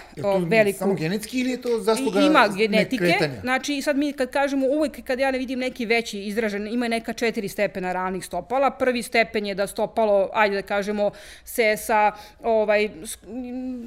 veliku... 0.47 0.79
Samo 0.79 0.93
genetski 0.93 1.39
ili 1.39 1.51
je 1.51 1.61
to 1.61 1.79
zasluga 1.79 2.21
Ima 2.21 2.47
genetike, 2.57 3.29
Znači, 3.41 3.81
sad 3.81 3.97
mi 3.97 4.13
kad 4.13 4.31
kažemo, 4.31 4.67
uvek 4.67 5.03
kad 5.03 5.19
ja 5.19 5.31
ne 5.31 5.37
vidim 5.37 5.59
neki 5.59 5.85
veći 5.85 6.19
izražen, 6.19 6.67
ima 6.67 6.87
neka 6.87 7.13
četiri 7.13 7.47
stepena 7.47 7.93
ravnih 7.93 8.25
stopala. 8.25 8.71
Prvi 8.71 9.03
stepen 9.03 9.45
je 9.45 9.55
da 9.55 9.67
stopalo, 9.67 10.29
ajde 10.33 10.55
da 10.55 10.61
kažemo, 10.61 11.11
se 11.45 11.77
sa, 11.77 12.11
ovaj, 12.43 12.89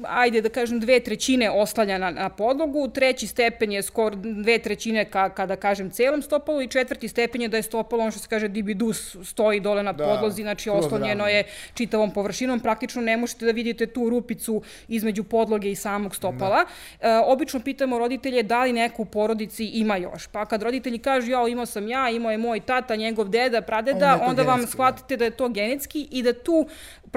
ajde 0.07 0.41
da 0.41 0.49
kažem, 0.49 0.79
dve 0.79 0.99
trećine 0.99 1.51
oslanja 1.51 1.97
na, 1.97 2.11
na 2.11 2.29
podlogu. 2.29 2.87
Treći 2.87 3.27
stepen 3.27 3.71
je 3.71 3.81
skoro 3.81 4.15
dve 4.15 4.59
trećine 4.59 5.05
ka, 5.05 5.29
kada 5.29 5.55
kažem 5.55 5.89
celom 5.89 6.21
stopalu 6.21 6.61
i 6.61 6.67
četvrti 6.67 7.07
stepen 7.07 7.41
je 7.41 7.47
da 7.47 7.57
je 7.57 7.63
stopalo, 7.63 8.01
ono 8.01 8.11
što 8.11 8.19
se 8.19 8.27
kaže 8.27 8.47
dibidus, 8.47 9.15
stoji 9.23 9.59
dole 9.59 9.83
na 9.83 9.93
da, 9.93 10.05
podlozi, 10.05 10.41
znači 10.41 10.69
oslonjeno 10.69 11.27
je 11.27 11.43
čitavom 11.73 12.11
površinom. 12.11 12.59
Praktično 12.59 13.01
ne 13.01 13.17
možete 13.17 13.45
da 13.45 13.51
vidite 13.51 13.85
tu 13.85 14.09
rupicu 14.09 14.61
između 14.87 15.23
podloge 15.23 15.71
i 15.71 15.75
samog 15.75 16.15
stopala. 16.15 16.65
Da. 17.01 17.07
E, 17.09 17.17
obično 17.25 17.59
pitamo 17.59 17.99
roditelje 17.99 18.43
da 18.43 18.63
li 18.63 18.73
neko 18.73 19.01
u 19.01 19.05
porodici 19.05 19.65
ima 19.65 19.97
još. 19.97 20.27
Pa 20.27 20.45
kad 20.45 20.63
roditelji 20.63 20.97
kažu, 20.99 21.31
ja, 21.31 21.47
imao 21.47 21.65
sam 21.65 21.87
ja, 21.87 22.09
imao 22.09 22.31
je 22.31 22.37
moj 22.37 22.59
tata, 22.59 22.95
njegov 22.95 23.29
deda, 23.29 23.61
pradeda, 23.61 24.19
onda 24.27 24.43
vam 24.43 24.61
da. 24.61 24.67
shvatite 24.67 25.17
da 25.17 25.25
je 25.25 25.31
to 25.31 25.49
genetski 25.49 26.07
i 26.11 26.23
da 26.23 26.33
tu 26.33 26.67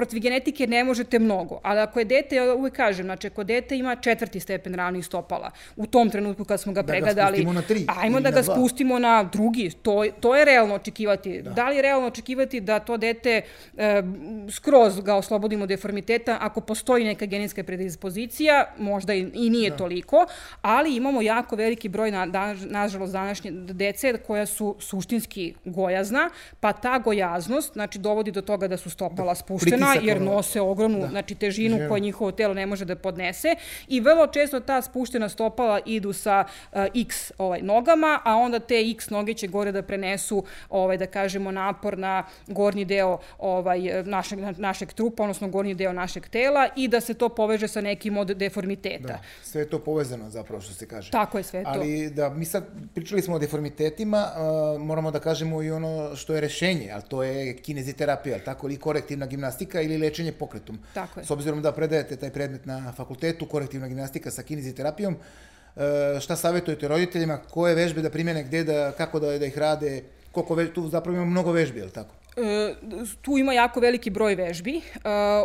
protiv 0.01 0.19
genetike 0.19 0.67
ne 0.67 0.83
možete 0.83 1.19
mnogo. 1.19 1.59
Ali 1.63 1.79
ako 1.79 1.99
je 1.99 2.05
dete, 2.05 2.35
ja 2.35 2.53
uvijek 2.53 2.75
kažem, 2.75 3.05
znači 3.05 3.27
ako 3.27 3.43
dete 3.43 3.77
ima 3.77 3.95
četvrti 3.95 4.39
stepen 4.39 4.73
ravnih 4.73 5.05
stopala, 5.05 5.51
u 5.75 5.85
tom 5.85 6.09
trenutku 6.09 6.45
kad 6.45 6.61
smo 6.61 6.73
ga 6.73 6.83
pregledali, 6.83 7.45
da 7.45 7.53
ga 7.53 7.61
tri, 7.61 7.85
ajmo 7.87 8.19
da 8.19 8.31
ga 8.31 8.41
dva. 8.41 8.55
spustimo 8.55 8.99
na 8.99 9.23
drugi, 9.23 9.69
to, 9.81 10.05
to 10.19 10.35
je 10.35 10.45
realno 10.45 10.75
očekivati. 10.75 11.41
Da. 11.41 11.49
da 11.49 11.69
li 11.69 11.75
je 11.75 11.81
realno 11.81 12.07
očekivati 12.07 12.61
da 12.61 12.79
to 12.79 12.97
dete 12.97 13.41
e, 13.77 14.03
skroz 14.51 14.99
ga 15.01 15.15
oslobodimo 15.15 15.65
deformiteta 15.65 16.37
ako 16.41 16.61
postoji 16.61 17.05
neka 17.05 17.25
genetska 17.25 17.63
predispozicija, 17.63 18.65
možda 18.77 19.13
i, 19.13 19.29
i 19.33 19.49
nije 19.49 19.69
da. 19.69 19.77
toliko, 19.77 20.25
ali 20.61 20.95
imamo 20.95 21.21
jako 21.21 21.55
veliki 21.55 21.89
broj, 21.89 22.11
na, 22.11 22.25
da, 22.25 22.53
nažalost, 22.53 23.13
današnje 23.13 23.51
dece 23.51 24.17
koja 24.17 24.45
su 24.45 24.75
suštinski 24.79 25.53
gojazna, 25.65 26.29
pa 26.59 26.73
ta 26.73 26.99
gojaznost, 26.99 27.73
znači, 27.73 27.99
dovodi 27.99 28.31
do 28.31 28.41
toga 28.41 28.67
da 28.67 28.77
su 28.77 28.89
stopala 28.89 29.33
da, 29.33 29.90
jer 30.01 30.21
nose 30.21 30.61
ogromnu 30.61 30.99
da. 30.99 31.07
znači, 31.07 31.35
težinu 31.35 31.75
Živim. 31.75 31.89
koju 31.89 32.01
njihovo 32.01 32.31
telo 32.31 32.53
ne 32.53 32.65
može 32.65 32.85
da 32.85 32.95
podnese 32.95 33.55
i 33.87 33.99
vrlo 33.99 34.27
često 34.27 34.59
ta 34.59 34.81
spuštena 34.81 35.29
stopala 35.29 35.79
idu 35.85 36.13
sa 36.13 36.45
uh, 36.71 36.79
x 36.95 37.31
ovaj, 37.37 37.61
nogama, 37.61 38.19
a 38.25 38.35
onda 38.35 38.59
te 38.59 38.89
x 38.91 39.09
noge 39.09 39.33
će 39.33 39.47
gore 39.47 39.71
da 39.71 39.81
prenesu, 39.81 40.43
ovaj, 40.69 40.97
da 40.97 41.07
kažemo, 41.07 41.51
napor 41.51 41.97
na 41.97 42.23
gornji 42.47 42.85
deo 42.85 43.17
ovaj, 43.37 44.03
našeg, 44.03 44.39
našeg 44.57 44.93
trupa, 44.93 45.23
odnosno 45.23 45.47
gornji 45.47 45.73
deo 45.73 45.93
našeg 45.93 46.27
tela 46.29 46.67
i 46.75 46.87
da 46.87 47.01
se 47.01 47.13
to 47.13 47.29
poveže 47.29 47.67
sa 47.67 47.81
nekim 47.81 48.17
od 48.17 48.27
deformiteta. 48.27 49.07
Da, 49.07 49.19
sve 49.43 49.61
je 49.61 49.69
to 49.69 49.79
povezano 49.79 50.29
zapravo 50.29 50.61
što 50.61 50.73
se 50.73 50.87
kaže. 50.87 51.11
Tako 51.11 51.37
je 51.37 51.43
sve 51.43 51.63
to. 51.63 51.69
Ali 51.69 52.09
da, 52.09 52.29
mi 52.29 52.45
sad 52.45 52.63
pričali 52.93 53.21
smo 53.21 53.35
o 53.35 53.39
deformitetima, 53.39 54.27
uh, 54.27 54.81
moramo 54.81 55.11
da 55.11 55.19
kažemo 55.19 55.63
i 55.63 55.71
ono 55.71 56.15
što 56.15 56.33
je 56.33 56.41
rešenje, 56.41 56.91
ali 56.93 57.03
to 57.07 57.23
je 57.23 57.57
kineziterapija, 57.57 58.39
tako 58.39 58.67
ili 58.67 58.77
korektivna 58.77 59.25
gimnastika 59.25 59.70
gimnastika 59.71 59.81
ili 59.81 59.97
lečenje 59.97 60.31
pokretom. 60.31 60.79
Tako 60.93 61.19
je. 61.19 61.25
S 61.25 61.31
obzirom 61.31 61.61
da 61.61 61.71
predajete 61.71 62.15
taj 62.15 62.29
predmet 62.29 62.65
na 62.65 62.93
fakultetu, 62.93 63.45
korektivna 63.45 63.87
gimnastika 63.87 64.31
sa 64.31 64.43
kineziterapijom, 64.43 65.15
e, 65.15 66.19
šta 66.19 66.35
savjetujete 66.35 66.87
roditeljima, 66.87 67.37
koje 67.49 67.75
vežbe 67.75 68.01
da 68.01 68.09
primjene, 68.09 68.43
gde 68.43 68.63
da, 68.63 68.91
kako 68.97 69.19
da, 69.19 69.37
da 69.39 69.45
ih 69.45 69.57
rade, 69.57 70.03
koliko 70.31 70.55
vežbe, 70.55 70.73
tu 70.73 70.89
zapravo 70.89 71.17
ima 71.17 71.25
mnogo 71.25 71.51
vežbi, 71.51 71.79
je 71.79 71.85
li 71.85 71.91
tako? 71.91 72.15
E, 72.37 72.73
tu 73.21 73.37
ima 73.37 73.53
jako 73.53 73.79
veliki 73.79 74.09
broj 74.09 74.35
vežbi. 74.35 74.77
E, 74.77 74.81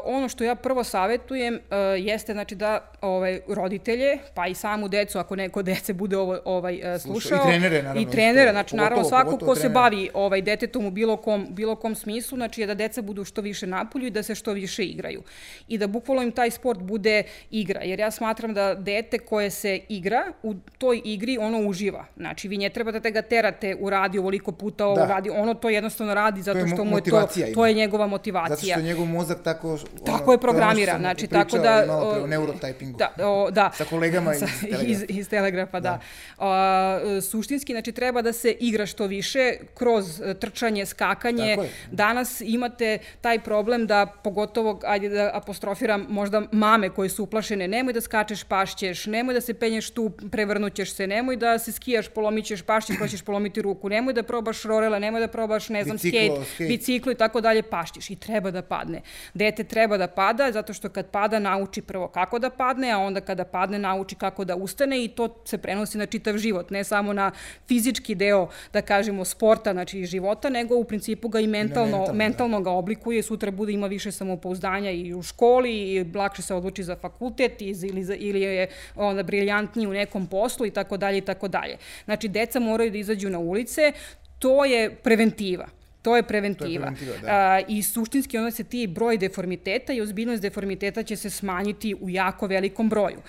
ono 0.05 0.29
što 0.29 0.44
ja 0.44 0.55
prvo 0.55 0.85
savetujem 0.85 1.55
e, 1.55 1.77
jeste 1.99 2.33
znači 2.33 2.55
da 2.55 2.92
ovaj 3.01 3.40
roditelje, 3.49 4.18
pa 4.35 4.46
i 4.46 4.55
samu 4.55 4.88
decu 4.88 5.18
ako 5.18 5.37
neko 5.37 5.62
dece 5.72 5.92
bude 5.92 6.16
ovo 6.16 6.38
ovaj 6.44 6.81
slušao 6.99 7.38
i 7.38 7.49
trenere 7.49 7.83
naravno. 7.83 8.03
I 8.03 8.11
trenere, 8.11 8.51
znači 8.51 8.70
pogotovo, 8.70 8.85
naravno 8.85 9.09
svako 9.09 9.38
ko 9.38 9.55
se 9.55 9.68
bavi 9.68 10.11
ovaj 10.14 10.42
detetom 10.42 10.87
u 10.87 10.90
bilo 10.90 11.16
kom 11.16 11.46
bilo 11.51 11.77
kom 11.77 11.94
smislu, 11.94 12.37
znači 12.37 12.61
je 12.61 12.66
da 12.66 12.75
deca 12.75 13.03
budu 13.03 13.25
što 13.25 13.40
više 13.40 13.66
napolju 13.66 14.07
i 14.07 14.11
da 14.11 14.22
se 14.22 14.35
što 14.35 14.53
više 14.53 14.85
igraju. 14.85 15.22
I 15.68 15.79
da 15.79 15.87
bukvalno 15.87 16.22
im 16.22 16.33
taj 16.33 16.51
sport 16.51 16.81
bude 16.81 17.22
igra, 17.51 17.81
jer 17.83 18.01
ja 18.01 18.11
smatram 18.11 18.55
da 18.55 18.75
dete 18.75 19.18
koje 19.18 19.51
se 19.51 19.81
igra 19.88 20.25
u 20.42 20.55
toj 20.79 21.01
igri 21.05 21.38
ono 21.38 21.59
uživa. 21.59 22.05
Znači 22.16 22.49
vi 22.49 22.59
ne 22.59 22.68
trebate 22.68 23.01
da 23.01 23.11
ga 23.11 23.22
terate 23.22 23.77
u 23.81 23.90
radi 23.90 24.18
ovoliko 24.18 24.53
puta 24.53 24.87
ovo 24.87 24.96
da. 24.96 25.07
radi, 25.07 25.31
ono 25.31 25.55
to 25.55 25.70
jednostavno 25.70 26.14
radi 26.14 26.42
zato 26.42 26.66
što 26.66 26.76
što 26.77 26.85
mu 26.85 26.97
je 26.97 27.03
to, 27.03 27.29
to 27.55 27.67
je 27.67 27.75
njegova 27.75 28.07
motivacija. 28.07 28.57
Zato 28.57 28.67
što 28.67 28.81
je 28.81 28.85
njegov 28.85 29.07
mozak 29.07 29.39
tako... 29.43 29.69
Ono, 29.69 29.79
tako 30.07 30.33
je 30.33 30.39
programiran, 30.39 31.01
znači 31.01 31.27
tako 31.27 31.59
da... 31.59 31.85
Malo 31.87 32.12
pre 32.12 32.23
o 32.23 32.27
neurotypingu. 32.27 32.97
Da, 32.97 33.27
o, 33.27 33.51
da. 33.51 33.73
Sa 33.75 33.85
kolegama 33.85 34.35
iz 34.35 34.41
Telegrafa. 34.41 34.85
iz, 34.87 35.05
iz 35.09 35.29
Telegrafa, 35.29 35.81
da. 35.81 36.01
da. 36.39 36.47
O, 36.47 37.21
suštinski, 37.21 37.73
znači 37.73 37.93
treba 37.93 38.23
da 38.23 38.33
se 38.33 38.51
igra 38.61 38.87
što 38.87 39.07
više 39.07 39.55
kroz 39.75 40.21
e, 40.21 40.35
trčanje, 40.35 40.87
skakanje. 40.87 41.57
Danas 41.91 42.41
imate 42.41 42.99
taj 43.21 43.39
problem 43.39 43.87
da 43.87 44.07
pogotovo, 44.25 44.81
ajde 44.85 45.09
da 45.09 45.31
apostrofiram 45.35 46.07
možda 46.09 46.43
mame 46.53 46.91
koje 46.91 47.09
su 47.09 47.23
uplašene, 47.23 47.69
nemoj 47.69 47.93
da 47.93 48.01
skačeš, 48.01 48.45
pašćeš, 48.45 49.07
nemoj 49.07 49.35
da 49.35 49.41
se 49.41 49.55
penješ 49.55 49.91
tu, 49.91 50.11
prevrnućeš 50.31 50.93
se, 50.93 51.07
nemoj 51.07 51.37
da 51.37 51.59
se 51.59 51.73
skijaš, 51.73 52.09
polomićeš, 52.09 52.62
pašćeš, 52.62 52.97
pa 53.01 53.09
ćeš 53.09 53.23
polomiti 53.23 53.62
ruku, 53.62 53.89
nemoj 53.89 54.15
da 54.15 54.23
probaš 54.23 54.62
rorela, 54.62 54.99
nemoj 54.99 55.21
da 55.21 55.29
probaš, 55.29 55.69
ne 55.69 55.85
znam, 55.85 55.97
Biciklo, 55.97 56.45
skate, 56.45 56.65
biciklu 56.68 57.12
i 57.12 57.14
tako 57.14 57.40
dalje, 57.40 57.62
paštiš 57.62 58.11
i 58.11 58.16
treba 58.16 58.50
da 58.50 58.62
padne. 58.62 59.00
Dete 59.35 59.64
treba 59.64 59.96
da 59.96 60.07
pada 60.07 60.52
zato 60.52 60.72
što 60.72 60.88
kad 60.88 61.07
pada 61.11 61.38
nauči 61.38 61.83
prvo 61.83 62.09
kako 62.09 62.38
da 62.38 62.50
padne, 62.50 62.90
a 62.90 62.98
onda 62.98 63.20
kada 63.20 63.44
padne 63.44 63.79
nauči 63.79 64.14
kako 64.14 64.44
da 64.44 64.57
ustane 64.57 65.05
i 65.05 65.09
to 65.09 65.42
se 65.44 65.59
prenosi 65.59 65.98
na 65.98 66.07
čitav 66.07 66.38
život, 66.38 66.70
ne 66.70 66.85
samo 66.85 67.12
na 67.12 67.31
fizički 67.68 68.14
deo, 68.14 68.48
da 68.72 68.83
kažemo, 68.83 69.24
sporta, 69.24 69.72
znači 69.72 70.05
života, 70.05 70.48
nego 70.48 70.76
u 70.76 70.85
principu 70.85 71.29
ga 71.29 71.40
i 71.40 71.46
mentalno, 71.46 71.87
mentalno, 71.87 72.07
da. 72.07 72.12
mentalno 72.12 72.61
ga 72.61 72.70
oblikuje, 72.70 73.22
sutra 73.22 73.50
bude 73.50 73.72
ima 73.72 73.87
više 73.87 74.12
samopouzdanja 74.12 74.90
i 74.90 75.14
u 75.14 75.22
školi 75.22 75.72
i 75.72 76.05
lakše 76.14 76.42
se 76.42 76.55
odluči 76.55 76.85
za 76.85 76.96
fakultet 76.96 77.62
ili, 77.62 78.05
za, 78.05 78.14
ili 78.14 78.40
je 78.40 78.68
onda 78.96 79.22
briljantniji 79.22 79.87
u 79.87 79.92
nekom 79.92 80.26
poslu 80.26 80.66
i 80.66 80.70
tako 80.70 80.96
dalje 80.96 81.18
i 81.18 81.20
tako 81.20 81.48
dalje. 81.48 81.76
Znači, 82.05 82.29
deca 82.29 82.61
moraju 82.61 82.90
da 82.90 82.98
izađu 82.98 83.31
na 83.31 83.38
ulice, 83.38 83.92
to 84.38 84.64
je 84.64 84.94
preventiva. 84.94 85.66
To 86.07 86.16
je 86.16 86.23
preventiva. 86.23 86.87
To 86.87 86.90
je 86.90 86.97
preventiva 86.97 87.33
da. 87.33 87.61
I 87.69 87.83
suštinski 87.83 88.38
onda 88.38 88.51
se 88.51 88.64
ti 88.64 88.87
broj 88.87 89.19
deformiteta 89.19 89.92
i 89.92 90.01
ozbiljnost 90.01 90.42
deformiteta 90.42 91.03
će 91.03 91.16
se 91.16 91.31
smanjiti 91.31 91.95
u 92.01 92.11
jako 92.11 92.47
velikom 92.47 92.88
broju. 92.88 93.23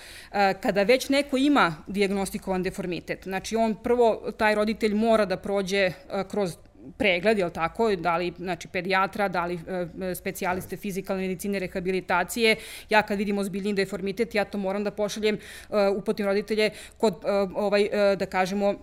Kada 0.60 0.82
već 0.82 1.08
neko 1.08 1.36
ima 1.36 1.74
diagnostikovan 1.86 2.62
deformitet, 2.62 3.24
znači 3.24 3.56
on 3.56 3.74
prvo, 3.82 4.32
taj 4.36 4.54
roditelj 4.54 4.94
mora 4.94 5.24
da 5.24 5.36
prođe 5.36 5.92
kroz 6.30 6.56
pregled, 6.98 7.38
je 7.38 7.50
tako, 7.52 7.96
da 7.96 8.16
li 8.16 8.32
znači, 8.38 8.68
pedijatra, 8.68 9.28
da 9.28 9.46
li 9.46 9.58
e, 10.00 10.14
specijaliste 10.14 10.76
fizikalne 10.76 11.22
medicine, 11.22 11.58
rehabilitacije. 11.58 12.56
Ja 12.90 13.02
kad 13.02 13.18
vidim 13.18 13.38
ozbiljni 13.38 13.74
deformitet, 13.74 14.34
ja 14.34 14.44
to 14.44 14.58
moram 14.58 14.84
da 14.84 14.90
pošaljem, 14.90 15.34
e, 15.34 15.88
upotim 15.88 16.26
roditelje 16.26 16.70
kod, 16.98 17.14
e, 17.24 17.30
ovaj, 17.54 17.88
da 18.18 18.26
kažemo, 18.26 18.74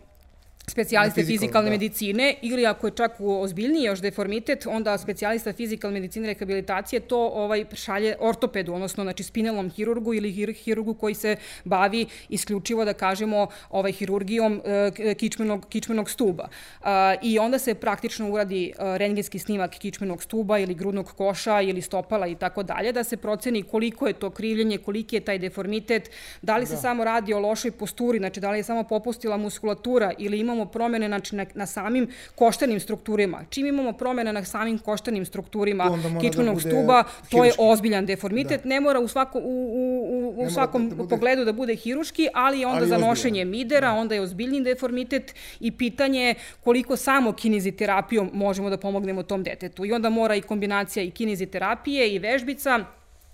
specijaliste 0.67 1.23
fizikalne 1.23 1.69
da. 1.69 1.73
medicine 1.73 2.35
ili 2.41 2.65
ako 2.65 2.87
je 2.87 2.91
čak 2.95 3.11
ozbiljniji 3.19 3.83
još 3.83 3.99
deformitet, 3.99 4.65
onda 4.65 4.97
specijalista 4.97 5.53
fizikalne 5.53 5.99
medicine 5.99 6.27
rehabilitacije 6.27 6.99
to 6.99 7.19
ovaj 7.27 7.65
šalje 7.73 8.15
ortopedu, 8.19 8.73
odnosno 8.73 9.03
znači 9.03 9.23
spinalnom 9.23 9.69
hirurgu 9.69 10.13
ili 10.13 10.31
hir, 10.31 10.53
hirurgu 10.53 10.93
koji 10.93 11.15
se 11.15 11.35
bavi 11.63 12.05
isključivo 12.29 12.85
da 12.85 12.93
kažemo 12.93 13.47
ovaj 13.69 13.91
hirurgijom 13.91 14.61
e, 14.65 15.13
kičmenog 15.13 15.65
kičmenog 15.69 16.09
stuba. 16.09 16.47
A, 16.81 17.15
I 17.21 17.39
onda 17.39 17.59
se 17.59 17.73
praktično 17.75 18.29
uradi 18.29 18.65
e, 18.65 18.97
rentgenski 18.97 19.39
snimak 19.39 19.71
kičmenog 19.71 20.23
stuba 20.23 20.59
ili 20.59 20.73
grudnog 20.73 21.11
koša 21.11 21.61
ili 21.61 21.81
stopala 21.81 22.27
i 22.27 22.35
tako 22.35 22.63
dalje 22.63 22.91
da 22.91 23.03
se 23.03 23.17
proceni 23.17 23.63
koliko 23.63 24.07
je 24.07 24.13
to 24.13 24.29
krivljenje, 24.29 24.77
koliki 24.77 25.15
je 25.15 25.19
taj 25.19 25.39
deformitet, 25.39 26.11
da 26.41 26.57
li 26.57 26.65
se 26.65 26.73
da. 26.73 26.81
samo 26.81 27.03
radi 27.03 27.33
o 27.33 27.39
lošoj 27.39 27.71
posturi, 27.71 28.17
znači 28.19 28.39
da 28.39 28.51
li 28.51 28.59
je 28.59 28.63
samo 28.63 28.83
popustila 28.83 29.37
muskulatura 29.37 30.11
ili 30.17 30.39
ima 30.39 30.54
imamo 30.55 30.71
promene 30.71 31.07
znači, 31.07 31.35
na, 31.35 31.45
na 31.53 31.65
samim 31.65 32.07
koštenim 32.35 32.79
strukturima. 32.79 33.45
Čim 33.49 33.65
imamo 33.65 33.93
promene 33.93 34.33
na 34.33 34.43
samim 34.45 34.77
koštenim 34.77 35.25
strukturima 35.25 35.83
da 35.83 36.19
kičmenog 36.19 36.55
da 36.55 36.61
stuba, 36.61 37.03
to 37.31 37.43
je 37.43 37.53
ozbiljan 37.57 38.05
deformitet. 38.05 38.63
Da. 38.63 38.69
Ne 38.69 38.79
mora 38.79 38.99
u, 38.99 39.07
svako, 39.07 39.39
u, 39.39 39.41
u, 39.41 40.33
u, 40.37 40.45
u 40.45 40.49
svakom 40.49 40.89
da 40.89 40.95
bude... 40.95 41.09
pogledu 41.09 41.45
da 41.45 41.53
bude 41.53 41.75
hiruški, 41.75 42.27
ali 42.33 42.65
onda 42.65 42.77
ali 42.77 42.87
za 42.87 42.97
nošenje 42.97 43.45
midera, 43.45 43.87
da. 43.87 43.93
onda 43.93 44.15
je 44.15 44.21
ozbiljni 44.21 44.63
deformitet 44.63 45.35
i 45.59 45.71
pitanje 45.71 46.35
koliko 46.63 46.95
samo 46.95 47.33
kiniziterapijom 47.33 48.31
možemo 48.33 48.69
da 48.69 48.77
pomognemo 48.77 49.23
tom 49.23 49.43
detetu. 49.43 49.85
I 49.85 49.93
onda 49.93 50.09
mora 50.09 50.35
i 50.35 50.41
kombinacija 50.41 51.03
i 51.03 51.11
kiniziterapije 51.11 52.13
i 52.15 52.19
vežbica, 52.19 52.85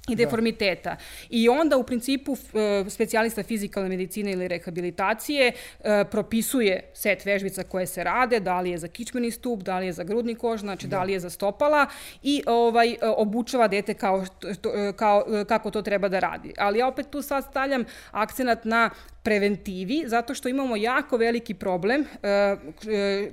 i 0.10 0.16
da. 0.16 0.24
deformiteta. 0.24 0.90
Da. 0.90 0.98
I 1.30 1.50
onda 1.50 1.78
u 1.78 1.84
principu 1.84 2.38
e, 2.54 2.90
specijalista 2.90 3.44
fizikalne 3.44 3.90
medicine 3.90 4.32
ili 4.32 4.48
rehabilitacije 4.48 5.52
e, 5.52 6.06
propisuje 6.12 6.80
set 6.94 7.26
vežbica 7.26 7.64
koje 7.64 7.88
se 7.88 8.04
rade, 8.04 8.40
da 8.40 8.62
li 8.62 8.70
je 8.70 8.78
za 8.78 8.88
kičmeni 8.88 9.32
stup, 9.32 9.62
da 9.62 9.80
li 9.80 9.86
je 9.86 9.94
za 9.94 10.04
grudni 10.04 10.36
kož, 10.36 10.60
znači 10.60 10.88
da, 10.88 10.98
da 10.98 11.04
li 11.04 11.14
je 11.14 11.20
za 11.20 11.30
stopala 11.30 11.86
i 12.24 12.44
ovaj 12.48 12.92
e, 12.92 12.98
obučava 13.18 13.68
dete 13.68 13.94
kao, 13.94 14.26
kao 14.96 15.26
kako 15.48 15.72
to 15.72 15.82
treba 15.82 16.10
da 16.10 16.20
radi. 16.20 16.54
Ali 16.58 16.80
ja 16.80 16.88
opet 16.88 17.10
tu 17.10 17.22
sad 17.22 17.44
stavljam 17.44 17.86
akcenat 18.12 18.66
na 18.66 18.90
preventivi, 19.24 20.04
zato 20.06 20.34
što 20.34 20.50
imamo 20.50 20.76
jako 20.76 21.18
veliki 21.18 21.54
problem, 21.54 22.06
e, 22.24 22.56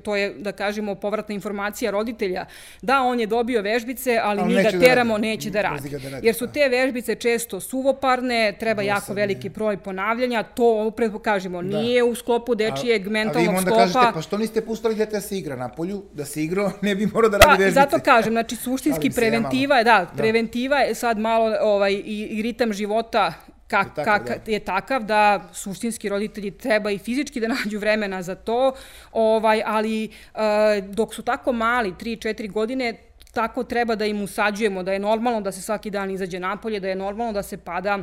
to 0.02 0.16
je, 0.16 0.34
da 0.34 0.52
kažemo, 0.52 0.94
povratna 0.94 1.34
informacija 1.34 1.90
roditelja, 1.90 2.46
da 2.82 3.02
on 3.02 3.20
je 3.20 3.26
dobio 3.26 3.62
vežbice, 3.62 4.18
ali, 4.22 4.40
ali 4.40 4.54
mi 4.54 4.62
ga 4.62 4.70
da 4.70 4.80
teramo, 4.80 5.14
da 5.14 5.20
neće 5.20 5.50
da 5.50 5.62
radi. 5.62 5.90
Jer 6.22 6.34
su 6.34 6.46
da. 6.46 6.52
Te 6.58 6.68
vežbice 6.68 7.14
često 7.14 7.60
suvoparne, 7.60 8.56
treba 8.60 8.82
Dosadne. 8.82 8.86
jako 8.86 9.14
veliki 9.14 9.48
broj 9.48 9.76
ponavljanja, 9.76 10.42
to 10.42 10.86
opet 10.86 11.12
kažemo, 11.22 11.62
da. 11.62 11.80
nije 11.80 12.02
u 12.02 12.14
sklopu 12.14 12.54
dečijeg 12.54 13.06
a, 13.06 13.10
mentalnog 13.10 13.60
sklopa. 13.60 13.70
A 13.70 13.76
vi 13.76 13.82
onda 13.82 13.92
kažete, 13.92 14.14
pa 14.14 14.22
što 14.22 14.38
niste 14.38 14.60
pustali 14.60 14.94
dete 14.94 15.12
da 15.12 15.20
se 15.20 15.38
igra 15.38 15.56
na 15.56 15.68
polju, 15.68 16.02
da 16.12 16.24
se 16.24 16.42
igrao, 16.42 16.70
ne 16.82 16.94
bi 16.94 17.06
morao 17.06 17.30
da 17.30 17.38
radi 17.38 17.46
pa, 17.46 17.64
vežbice. 17.64 17.80
Zato 17.80 17.98
kažem, 18.04 18.32
znači 18.32 18.56
suštinski 18.56 19.10
preventiva 19.10 19.78
je, 19.78 19.84
da, 19.84 19.98
da, 19.98 20.16
preventiva 20.16 20.78
je 20.78 20.94
sad 20.94 21.18
malo 21.18 21.56
ovaj, 21.60 21.92
i, 21.92 22.28
i 22.30 22.42
ritam 22.42 22.72
života 22.72 23.32
kak, 23.68 23.86
je, 23.86 23.94
takav, 23.94 24.26
kak, 24.26 24.46
da. 24.46 24.52
je 24.52 24.60
takav 24.60 25.04
da 25.04 25.48
suštinski 25.52 26.08
roditelji 26.08 26.50
treba 26.50 26.90
i 26.90 26.98
fizički 26.98 27.40
da 27.40 27.48
nađu 27.64 27.78
vremena 27.78 28.22
za 28.22 28.34
to, 28.34 28.72
ovaj, 29.12 29.62
ali 29.66 30.08
uh, 30.34 30.40
dok 30.88 31.14
su 31.14 31.22
tako 31.22 31.52
mali, 31.52 31.92
3-4 31.92 32.52
godine, 32.52 33.07
tako 33.32 33.64
treba 33.64 33.94
da 33.94 34.06
im 34.06 34.22
usađujemo, 34.22 34.82
da 34.82 34.92
je 34.92 34.98
normalno 34.98 35.40
da 35.40 35.52
se 35.52 35.62
svaki 35.62 35.90
dan 35.90 36.10
izađe 36.10 36.40
napolje, 36.40 36.80
da 36.80 36.88
je 36.88 36.96
normalno 36.96 37.32
da 37.32 37.42
se 37.42 37.56
pada 37.56 37.98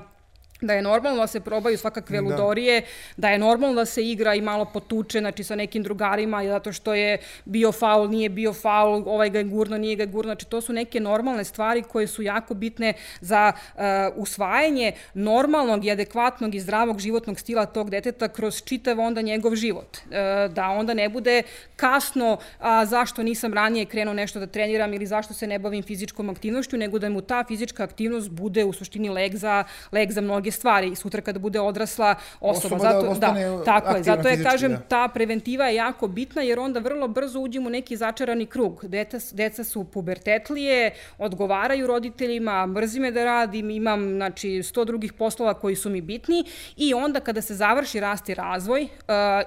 da 0.61 0.73
je 0.73 0.81
normalno 0.81 1.21
da 1.21 1.27
se 1.27 1.39
probaju 1.39 1.77
svakakve 1.77 2.21
da. 2.21 2.23
ludorije, 2.23 2.81
da 3.17 3.29
je 3.29 3.39
normalno 3.39 3.75
da 3.75 3.85
se 3.85 4.03
igra 4.09 4.35
i 4.35 4.41
malo 4.41 4.65
potuče, 4.65 5.19
znači 5.19 5.43
sa 5.43 5.55
nekim 5.55 5.83
drugarima, 5.83 6.43
zato 6.47 6.73
što 6.73 6.93
je 6.93 7.17
bio 7.45 7.71
faul, 7.71 8.09
nije 8.09 8.29
bio 8.29 8.53
faul, 8.53 9.03
ovaj 9.05 9.29
ga 9.29 9.37
je 9.37 9.43
gurno, 9.43 9.77
nije 9.77 9.95
ga 9.95 10.03
je 10.03 10.07
gurno, 10.07 10.29
znači 10.29 10.45
to 10.45 10.61
su 10.61 10.73
neke 10.73 10.99
normalne 10.99 11.43
stvari 11.43 11.83
koje 11.83 12.07
su 12.07 12.21
jako 12.21 12.53
bitne 12.53 12.93
za 13.21 13.51
uh, 13.55 13.81
usvajanje 14.15 14.91
normalnog 15.13 15.85
i 15.85 15.91
adekvatnog 15.91 16.55
i 16.55 16.59
zdravog 16.59 16.99
životnog 16.99 17.39
stila 17.39 17.65
tog 17.65 17.89
deteta 17.89 18.27
kroz 18.27 18.63
čitav 18.63 18.99
onda 18.99 19.21
njegov 19.21 19.55
život. 19.55 19.97
Uh, 19.97 20.53
da 20.53 20.69
onda 20.69 20.93
ne 20.93 21.09
bude 21.09 21.43
kasno, 21.75 22.37
a 22.59 22.85
zašto 22.85 23.23
nisam 23.23 23.53
ranije 23.53 23.85
krenuo 23.85 24.13
nešto 24.13 24.39
da 24.39 24.47
treniram 24.47 24.93
ili 24.93 25.05
zašto 25.05 25.33
se 25.33 25.47
ne 25.47 25.59
bavim 25.59 25.83
fizičkom 25.83 26.29
aktivnošću, 26.29 26.77
nego 26.77 26.99
da 26.99 27.09
mu 27.09 27.21
ta 27.21 27.43
fizička 27.47 27.83
aktivnost 27.83 28.29
bude 28.29 28.63
u 28.63 28.73
suštini 28.73 29.09
leg 29.09 29.35
za, 29.35 29.63
leg 29.91 30.11
za 30.11 30.21
mnoge 30.45 30.51
stvari 30.51 30.91
i 30.91 30.95
sutra 30.95 31.21
kada 31.21 31.39
bude 31.39 31.59
odrasla 31.59 32.15
osoba. 32.39 32.75
osoba 32.75 32.91
zato, 32.91 33.19
da, 33.19 33.31
da 33.31 33.63
tako 33.63 33.95
je, 33.95 34.03
zato 34.03 34.27
je, 34.29 34.43
kažem, 34.43 34.71
da. 34.71 34.77
ta 34.77 35.07
preventiva 35.07 35.65
je 35.65 35.75
jako 35.75 36.07
bitna 36.07 36.41
jer 36.41 36.59
onda 36.59 36.79
vrlo 36.79 37.07
brzo 37.07 37.39
uđemo 37.39 37.67
u 37.67 37.69
neki 37.69 37.97
začarani 37.97 38.45
krug. 38.45 38.85
Deca, 38.85 39.17
deca 39.31 39.63
su 39.63 39.83
pubertetlije, 39.83 40.93
odgovaraju 41.17 41.87
roditeljima, 41.87 42.65
mrzi 42.65 42.99
me 42.99 43.11
da 43.11 43.23
radim, 43.23 43.69
imam 43.69 44.15
znači, 44.15 44.63
sto 44.63 44.85
drugih 44.85 45.13
poslova 45.13 45.53
koji 45.53 45.75
su 45.75 45.89
mi 45.89 46.01
bitni 46.01 46.45
i 46.77 46.93
onda 46.93 47.19
kada 47.19 47.41
se 47.41 47.55
završi 47.55 47.99
rast 47.99 48.29
i 48.29 48.33
razvoj 48.33 48.83
uh, 48.83 48.89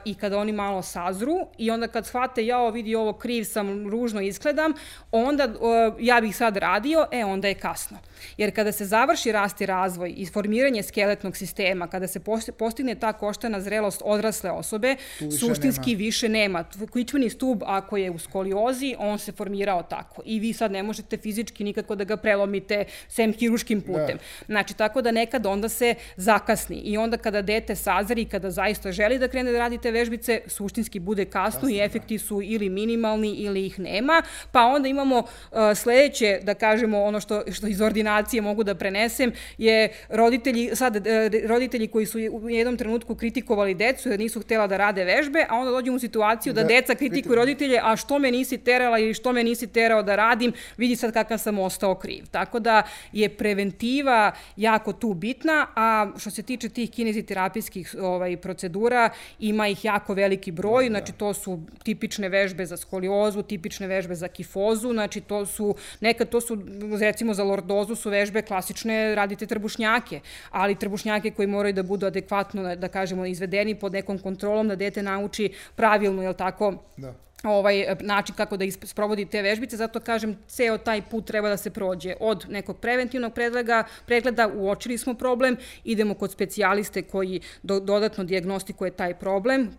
i 0.05 0.15
kada 0.15 0.39
oni 0.39 0.53
malo 0.53 0.83
sazru 0.83 1.47
i 1.59 1.71
onda 1.71 1.87
kad 1.87 2.07
shvate, 2.07 2.47
ja 2.47 2.69
vidi 2.69 2.95
ovo 2.95 3.13
kriv 3.13 3.45
sam, 3.45 3.89
ružno 3.91 4.21
izgledam, 4.21 4.73
onda 5.13 5.45
uh, 5.45 5.95
ja 6.01 6.21
bih 6.21 6.37
sad 6.37 6.57
radio, 6.57 7.07
e 7.13 7.25
onda 7.25 7.49
je 7.49 7.55
kasno. 7.55 7.99
Jer 8.37 8.55
kada 8.55 8.73
se 8.73 8.85
završi 8.85 9.33
rast 9.33 9.61
i 9.61 9.67
razvoj 9.67 10.15
i 10.17 10.27
formiranje 10.27 10.83
skeletnog 10.83 11.37
sistema, 11.37 11.87
kada 11.87 12.07
se 12.07 12.21
postigne 12.59 12.95
ta 12.95 13.13
koštana 13.13 13.61
zrelost 13.61 14.03
odrasle 14.05 14.51
osobe, 14.51 14.97
više 15.21 15.39
suštinski 15.39 15.91
nema. 15.91 15.99
više 15.99 16.29
nema. 16.29 16.65
Kičmeni 16.93 17.31
stub, 17.31 17.63
ako 17.67 17.97
je 17.97 18.11
u 18.11 18.19
skoliozi, 18.19 18.95
on 18.99 19.19
se 19.19 19.33
formirao 19.33 19.83
tako. 19.83 20.23
I 20.25 20.41
vi 20.41 20.53
sad 20.53 20.73
ne 20.73 20.83
možete 20.83 21.17
fizički 21.17 21.65
nikako 21.65 21.95
da 21.95 22.05
ga 22.05 22.17
prelomite 22.17 22.85
sem 23.09 23.33
hiruškim 23.33 23.81
putem. 23.81 24.17
Da. 24.17 24.45
Znači, 24.47 24.75
tako 24.75 25.03
da 25.03 25.11
nekad 25.11 25.47
onda 25.47 25.69
se 25.69 25.95
zakasni. 26.17 26.77
I 26.77 26.97
onda 26.97 27.17
kada 27.17 27.43
dete 27.43 27.77
sazari, 27.77 28.25
kada 28.25 28.51
zaista 28.51 28.93
želi 28.93 29.19
da 29.19 29.29
krene 29.29 29.53
da 29.53 29.59
radi 29.59 29.79
te 29.79 29.91
vežbice, 29.91 30.41
suštinski 30.47 31.01
bude 31.01 31.25
kasno 31.25 31.59
Kasno, 31.61 31.69
i 31.69 31.79
da. 31.79 31.85
efekti 31.85 32.19
su 32.19 32.41
ili 32.43 32.69
minimalni 32.69 33.31
ili 33.31 33.67
ih 33.67 33.79
nema. 33.79 34.23
Pa 34.53 34.65
onda 34.65 34.89
imamo 34.89 35.19
uh, 35.19 35.59
sledeće, 35.75 36.41
da 36.43 36.55
kažemo, 36.55 37.03
ono 37.03 37.21
što, 37.21 37.43
što 37.53 37.67
iz 37.67 37.81
ordinacije 37.81 38.08
mogu 38.43 38.65
da 38.65 38.75
prenesem, 38.75 39.33
je 39.59 39.89
roditelji 40.09 40.71
sad 40.75 41.07
e, 41.07 41.31
roditelji 41.47 41.89
koji 41.89 42.07
su 42.07 42.19
u 42.19 42.51
jednom 42.51 42.77
trenutku 42.77 43.15
kritikovali 43.15 43.75
decu 43.75 44.09
jer 44.09 44.21
nisu 44.21 44.41
htela 44.41 44.67
da 44.67 44.77
rade 44.77 45.05
vežbe, 45.05 45.47
a 45.49 45.57
onda 45.57 45.71
dođemo 45.71 45.97
u 45.97 46.01
situaciju 46.01 46.53
da, 46.53 46.63
da 46.63 46.69
deca 46.69 46.95
kritikuju 46.95 47.35
roditelje, 47.35 47.81
a 47.83 47.97
što 47.97 48.19
me 48.19 48.31
nisi 48.31 48.59
terala 48.59 48.99
ili 48.99 49.15
što 49.15 49.33
me 49.33 49.45
nisi 49.45 49.67
terao 49.67 50.03
da 50.03 50.17
radim, 50.17 50.53
vidi 50.77 50.97
sad 50.97 51.13
kakav 51.13 51.39
sam 51.39 51.59
ostao 51.59 51.95
kriv. 51.95 52.25
Tako 52.31 52.59
da 52.59 52.83
je 53.13 53.29
preventiva 53.29 54.33
jako 54.57 54.93
tu 54.93 55.15
bitna, 55.15 55.67
a 55.77 56.11
što 56.19 56.31
se 56.31 56.43
tiče 56.43 56.69
tih 56.69 56.91
kineziterapijskih 56.91 57.95
ovaj, 58.01 58.37
procedura, 58.37 59.11
ima 59.39 59.69
ih 59.69 59.85
jako 59.85 60.15
veliki 60.15 60.51
broj, 60.51 60.85
da, 60.85 60.91
znači 60.91 61.13
to 61.13 61.35
su 61.35 61.61
tipične 61.83 62.29
vežbe 62.29 62.67
za 62.67 62.77
skoliozu, 62.77 63.43
tipične 63.43 63.87
vežbe 63.87 64.15
za 64.15 64.29
kifozu, 64.29 64.93
znači 64.93 65.21
to 65.21 65.47
su, 65.47 65.75
nekad 66.01 66.29
to 66.29 66.41
su, 66.41 66.59
recimo 67.01 67.35
za 67.35 67.45
lordozu 67.45 67.95
su 67.99 68.11
vežbe 68.11 68.43
klasične, 68.43 69.15
radite 69.15 69.47
trbušnjake, 69.47 70.21
ali 70.51 70.79
trbušnjake 70.79 71.31
koji 71.31 71.49
moraju 71.51 71.75
da 71.75 71.83
budu 71.83 72.07
adekvatno, 72.07 72.77
da, 72.77 72.89
kažemo, 72.89 73.27
izvedeni 73.27 73.75
pod 73.75 73.93
nekom 73.93 74.19
kontrolom, 74.19 74.69
da 74.69 74.77
dete 74.77 75.03
nauči 75.03 75.51
pravilno, 75.77 76.23
jel 76.23 76.35
tako, 76.35 76.75
da 76.97 77.15
ovaj 77.45 77.87
način 78.01 78.35
kako 78.35 78.57
da 78.57 78.65
sprovodi 78.71 79.25
te 79.25 79.43
vežbice, 79.43 79.77
zato 79.77 80.01
kažem 80.01 80.39
ceo 80.49 80.79
taj 80.79 81.03
put 81.03 81.27
treba 81.27 81.49
da 81.49 81.57
se 81.57 81.71
prođe 81.71 82.15
od 82.21 82.47
nekog 82.49 82.79
preventivnog 82.79 83.35
pregleda, 83.35 83.85
pregleda 84.07 84.49
uočili 84.55 84.99
smo 84.99 85.15
problem, 85.15 85.57
idemo 85.85 86.15
kod 86.15 86.33
specijaliste 86.33 87.03
koji 87.03 87.41
do, 87.63 87.81
dodatno 87.81 88.25
diagnostikuje 88.25 88.91
taj 88.91 89.15
problem, 89.15 89.71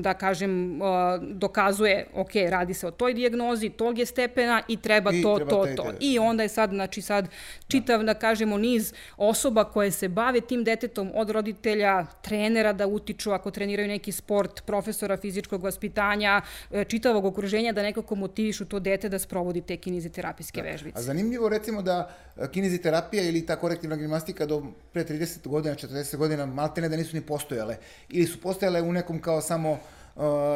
da 0.00 0.14
kažem, 0.14 0.82
uh, 0.82 0.88
dokazuje, 1.22 2.06
ok, 2.14 2.30
radi 2.48 2.74
se 2.74 2.86
o 2.86 2.90
toj 2.90 3.14
dijagnozi, 3.14 3.68
tog 3.68 3.98
je 3.98 4.06
stepena 4.06 4.62
i 4.68 4.76
treba 4.76 5.12
I 5.12 5.22
to, 5.22 5.36
treba 5.36 5.50
to, 5.50 5.66
to. 5.76 5.92
I 6.00 6.18
onda 6.18 6.42
je 6.42 6.48
sad, 6.48 6.70
znači 6.70 7.02
sad, 7.02 7.28
čitav, 7.68 7.98
da. 7.98 8.04
da 8.04 8.14
kažemo, 8.14 8.58
niz 8.58 8.92
osoba 9.16 9.64
koje 9.64 9.90
se 9.90 10.08
bave 10.08 10.40
tim 10.40 10.64
detetom, 10.64 11.10
od 11.14 11.30
roditelja, 11.30 12.06
trenera 12.22 12.72
da 12.72 12.86
utiču 12.86 13.32
ako 13.32 13.50
treniraju 13.50 13.88
neki 13.88 14.12
sport, 14.12 14.62
profesora 14.66 15.16
fizičkog 15.16 15.62
vaspitanja, 15.62 16.40
e, 16.70 16.84
čitavog 16.90 17.24
okruženja 17.24 17.72
da 17.72 17.82
nekako 17.82 18.14
motivišu 18.14 18.64
to 18.64 18.80
dete 18.80 19.08
da 19.08 19.18
sprovodi 19.18 19.60
te 19.60 19.76
kiniziterapijske 19.76 20.62
da. 20.62 20.68
vežbice. 20.68 20.98
A 20.98 21.02
zanimljivo 21.02 21.48
recimo 21.48 21.82
da 21.82 22.10
e, 22.36 22.48
kiniziterapija 22.52 23.22
ili 23.22 23.46
ta 23.46 23.56
korektivna 23.56 23.96
gimnastika 23.96 24.46
do 24.46 24.62
pre 24.92 25.04
30 25.04 25.48
godina, 25.48 25.74
40 25.74 26.16
godina 26.16 26.46
maltene 26.46 26.88
da 26.88 26.96
nisu 26.96 27.16
ni 27.16 27.22
postojale. 27.22 27.76
Ili 28.08 28.26
su 28.26 28.40
postojale 28.40 28.82
u 28.82 28.92
nekom 28.92 29.20
kao 29.20 29.40
samo 29.40 29.78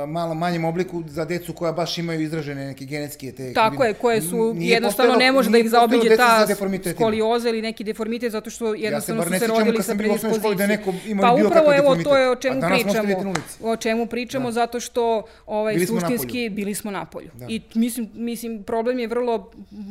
malo 0.06 0.34
manjem 0.34 0.64
obliku 0.64 1.02
za 1.06 1.24
decu 1.24 1.52
koja 1.52 1.72
baš 1.72 1.98
imaju 1.98 2.20
izražene 2.20 2.66
neke 2.66 2.84
genetske 2.84 3.32
te 3.32 3.52
Tako 3.52 3.84
je, 3.84 3.94
koje 3.94 4.22
su 4.22 4.54
jednostavno 4.58 5.14
ne 5.14 5.32
može 5.32 5.50
da 5.50 5.58
ih 5.58 5.70
zaobiđe 5.70 6.16
ta 6.16 6.46
skolioza 6.94 7.48
ili 7.48 7.62
neki 7.62 7.84
deformitet 7.84 8.32
zato 8.32 8.50
što 8.50 8.74
jednostavno 8.74 9.22
ja 9.22 9.28
su 9.28 9.38
se 9.38 9.46
rodili 9.46 9.82
sa 9.82 9.94
predispozicijom. 9.94 10.56
Da 10.56 10.66
neko 10.66 10.94
ima 11.06 11.22
pa 11.22 11.32
upravo 11.32 11.74
evo 11.74 11.96
to 11.96 12.16
je 12.16 12.30
o 12.30 12.36
čemu 12.36 12.60
pričamo. 12.60 13.34
O 13.62 13.76
čemu 13.76 14.06
pričamo 14.06 14.48
da. 14.48 14.52
zato 14.52 14.80
što 14.80 15.22
ovaj 15.46 15.74
bili 15.74 15.86
suštinski 15.86 16.46
smo 16.48 16.54
bili 16.54 16.74
smo 16.74 16.90
na 16.90 17.04
polju. 17.04 17.30
Da. 17.34 17.46
I 17.48 17.60
mislim 17.74 18.10
mislim 18.14 18.62
problem 18.62 18.98
je 18.98 19.06
vrlo 19.06 19.50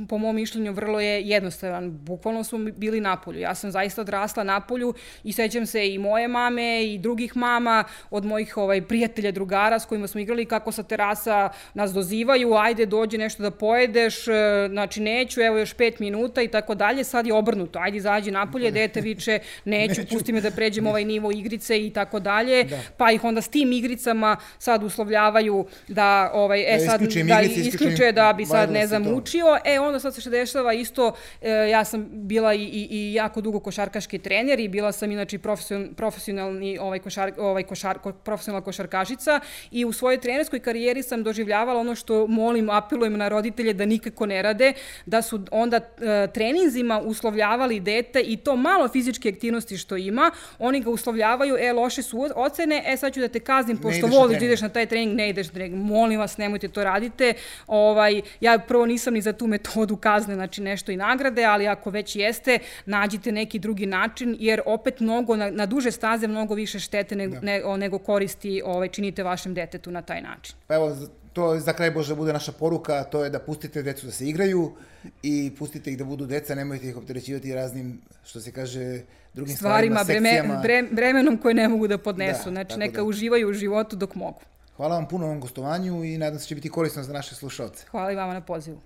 po 0.10 0.18
mom 0.18 0.36
mišljenju 0.36 0.74
vrlo 0.74 1.00
je 1.00 1.22
jednostavan. 1.22 1.92
Bukvalno 1.92 2.44
smo 2.44 2.60
bili 2.60 3.02
na 3.02 3.18
polju. 3.18 3.40
Ja 3.40 3.56
sam 3.56 3.72
zaista 3.72 4.02
odrasla 4.02 4.44
na 4.44 4.60
polju 4.60 4.94
i 5.24 5.34
sećam 5.34 5.66
se 5.66 5.94
i 5.94 5.98
moje 5.98 6.28
mame 6.28 6.86
i 6.86 6.98
drugih 6.98 7.38
mama 7.38 7.84
od 8.10 8.26
mojih 8.26 8.58
ovaj 8.58 8.82
prijatelja 8.82 9.32
druga 9.32 9.53
drugara 9.54 9.80
s 9.80 9.86
kojima 9.86 10.08
smo 10.08 10.20
igrali 10.20 10.46
kako 10.46 10.72
sa 10.72 10.84
terasa 10.84 11.50
nas 11.74 11.94
dozivaju, 11.94 12.54
ajde 12.54 12.86
dođi 12.86 13.18
nešto 13.18 13.44
da 13.44 13.52
pojedeš, 13.52 14.28
e, 14.28 14.68
znači 14.70 15.02
neću, 15.02 15.42
evo 15.42 15.58
još 15.58 15.74
pet 15.74 16.00
minuta 16.00 16.42
i 16.42 16.48
tako 16.48 16.76
dalje, 16.76 17.04
sad 17.04 17.28
je 17.28 17.34
obrnuto, 17.34 17.80
ajde 17.80 17.98
izađi 17.98 18.32
napolje, 18.32 18.72
dete 18.72 19.02
viče, 19.02 19.40
neću, 19.66 20.02
neću. 20.02 20.16
pusti 20.16 20.34
me 20.34 20.42
da 20.42 20.52
pređem 20.52 20.88
ovaj 20.88 21.06
nivo 21.06 21.32
igrice 21.32 21.86
i 21.86 21.90
tako 21.90 22.20
dalje, 22.20 22.64
da. 22.64 22.80
pa 22.98 23.12
ih 23.12 23.24
onda 23.24 23.42
s 23.42 23.48
tim 23.48 23.72
igricama 23.72 24.38
sad 24.60 24.84
uslovljavaju 24.84 25.66
da, 25.88 26.32
ovaj, 26.34 26.62
e 26.62 26.78
da 26.78 26.86
sad, 26.86 27.02
da 27.28 27.42
isključuje 27.42 28.12
da 28.12 28.34
bi 28.34 28.46
sad, 28.46 28.72
ne 28.72 28.88
znam, 28.88 29.08
učio, 29.08 29.58
e 29.66 29.80
onda 29.80 30.00
sad 30.00 30.16
se 30.16 30.22
što 30.22 30.30
dešava 30.30 30.74
isto, 30.74 31.14
e, 31.42 31.50
ja 31.50 31.86
sam 31.86 32.08
bila 32.12 32.54
i, 32.54 32.64
i, 32.64 32.88
i 32.92 33.14
jako 33.14 33.42
dugo 33.42 33.60
košarkaški 33.60 34.20
trener 34.20 34.60
i 34.60 34.68
bila 34.68 34.92
sam 34.92 35.12
inače 35.12 35.40
profesionalni 35.96 36.78
ovaj 36.78 37.00
košar, 37.00 37.32
ovaj 37.38 37.64
košar, 37.64 37.98
profesionalna 38.24 38.66
košarkašica 38.66 39.40
i 39.72 39.86
u 39.86 39.94
svojoj 39.94 40.22
trenerskoj 40.22 40.60
karijeri 40.60 41.04
sam 41.04 41.24
doživljavala 41.24 41.80
ono 41.80 41.96
što 41.96 42.28
molim, 42.28 42.70
apelujem 42.70 43.18
na 43.18 43.30
roditelje 43.30 43.74
da 43.74 43.86
nikako 43.86 44.26
ne 44.26 44.42
rade, 44.42 44.74
da 45.06 45.22
su 45.22 45.42
onda 45.52 45.78
e, 45.78 46.28
treninzima 46.34 47.00
uslovljavali 47.00 47.80
dete 47.80 48.22
i 48.22 48.38
to 48.38 48.56
malo 48.56 48.88
fizičke 48.88 49.30
aktivnosti 49.30 49.78
što 49.78 49.98
ima, 49.98 50.32
oni 50.60 50.82
ga 50.82 50.90
uslovljavaju, 50.90 51.58
e, 51.60 51.74
loše 51.74 52.02
su 52.02 52.28
ocene, 52.36 52.84
e, 52.86 52.98
sad 52.98 53.14
ću 53.14 53.20
da 53.20 53.28
te 53.28 53.40
kaznim, 53.40 53.78
pošto 53.78 54.08
voliš 54.08 54.40
da 54.40 54.46
ideš 54.46 54.62
na 54.62 54.70
taj 54.70 54.86
trening, 54.86 55.16
ne 55.16 55.30
ideš 55.30 55.48
na 55.48 55.54
trening, 55.54 55.84
molim 55.84 56.20
vas, 56.20 56.38
nemojte 56.38 56.68
to 56.68 56.84
radite. 56.84 57.34
Ovaj, 57.68 58.22
ja 58.42 58.60
prvo 58.68 58.86
nisam 58.86 59.14
ni 59.14 59.22
za 59.22 59.34
tu 59.34 59.48
metodu 59.48 59.98
kazne, 59.98 60.36
znači 60.36 60.62
nešto 60.62 60.92
i 60.92 60.96
nagrade, 60.96 61.44
ali 61.44 61.68
ako 61.68 61.90
već 61.90 62.16
jeste, 62.16 62.60
nađite 62.86 63.32
neki 63.32 63.60
drugi 63.60 63.86
način, 63.86 64.36
jer 64.40 64.62
opet 64.66 65.00
mnogo, 65.00 65.36
na, 65.36 65.50
na 65.52 65.66
duže 65.66 65.92
staze 65.92 66.28
mnogo 66.28 66.54
više 66.54 66.80
štete 66.80 67.16
nego, 67.16 67.34
da. 67.34 67.42
ne, 67.42 67.62
nego 67.78 67.98
koristi 68.00 68.62
ovaj, 68.66 68.88
činite 68.88 69.24
vaš 69.24 69.33
vašem 69.34 69.54
detetu 69.54 69.92
na 69.92 70.02
taj 70.02 70.22
način. 70.22 70.56
Pa 70.68 70.76
evo, 70.76 70.96
to 71.34 71.60
za 71.60 71.74
kraj 71.74 71.92
Bože 71.92 72.16
bude 72.16 72.34
naša 72.34 72.52
poruka, 72.52 73.04
to 73.04 73.24
je 73.24 73.30
da 73.30 73.40
pustite 73.40 73.82
decu 73.84 74.06
da 74.06 74.12
se 74.12 74.28
igraju 74.30 74.72
i 75.24 75.52
pustite 75.60 75.92
ih 75.92 75.98
da 75.98 76.06
budu 76.06 76.26
deca, 76.26 76.56
nemojte 76.56 76.90
ih 76.90 76.98
opterećivati 76.98 77.56
raznim, 77.56 78.02
što 78.26 78.42
se 78.42 78.52
kaže, 78.52 79.02
drugim 79.34 79.56
stvarima, 79.56 80.04
stvarima 80.04 80.30
sekcijama. 80.30 80.62
Breme, 80.62 80.90
bremenom 80.92 81.38
koje 81.38 81.54
ne 81.54 81.68
mogu 81.68 81.88
da 81.88 81.98
podnesu, 81.98 82.46
da, 82.46 82.52
znači 82.52 82.80
neka 82.80 83.02
da. 83.02 83.04
uživaju 83.04 83.50
u 83.50 83.54
životu 83.54 83.96
dok 83.96 84.16
mogu. 84.16 84.42
Hvala 84.78 84.96
vam 84.96 85.08
puno 85.08 85.26
na 85.26 85.32
ovom 85.32 85.42
gostovanju 85.42 86.04
i 86.04 86.18
nadam 86.18 86.40
se 86.40 86.44
da 86.44 86.48
će 86.48 86.56
biti 86.56 86.70
korisno 86.70 87.04
za 87.04 87.14
naše 87.14 87.36
slušalce. 87.36 87.86
Hvala 87.92 88.12
i 88.12 88.16
vama 88.16 88.34
na 88.34 88.42
pozivu. 88.42 88.80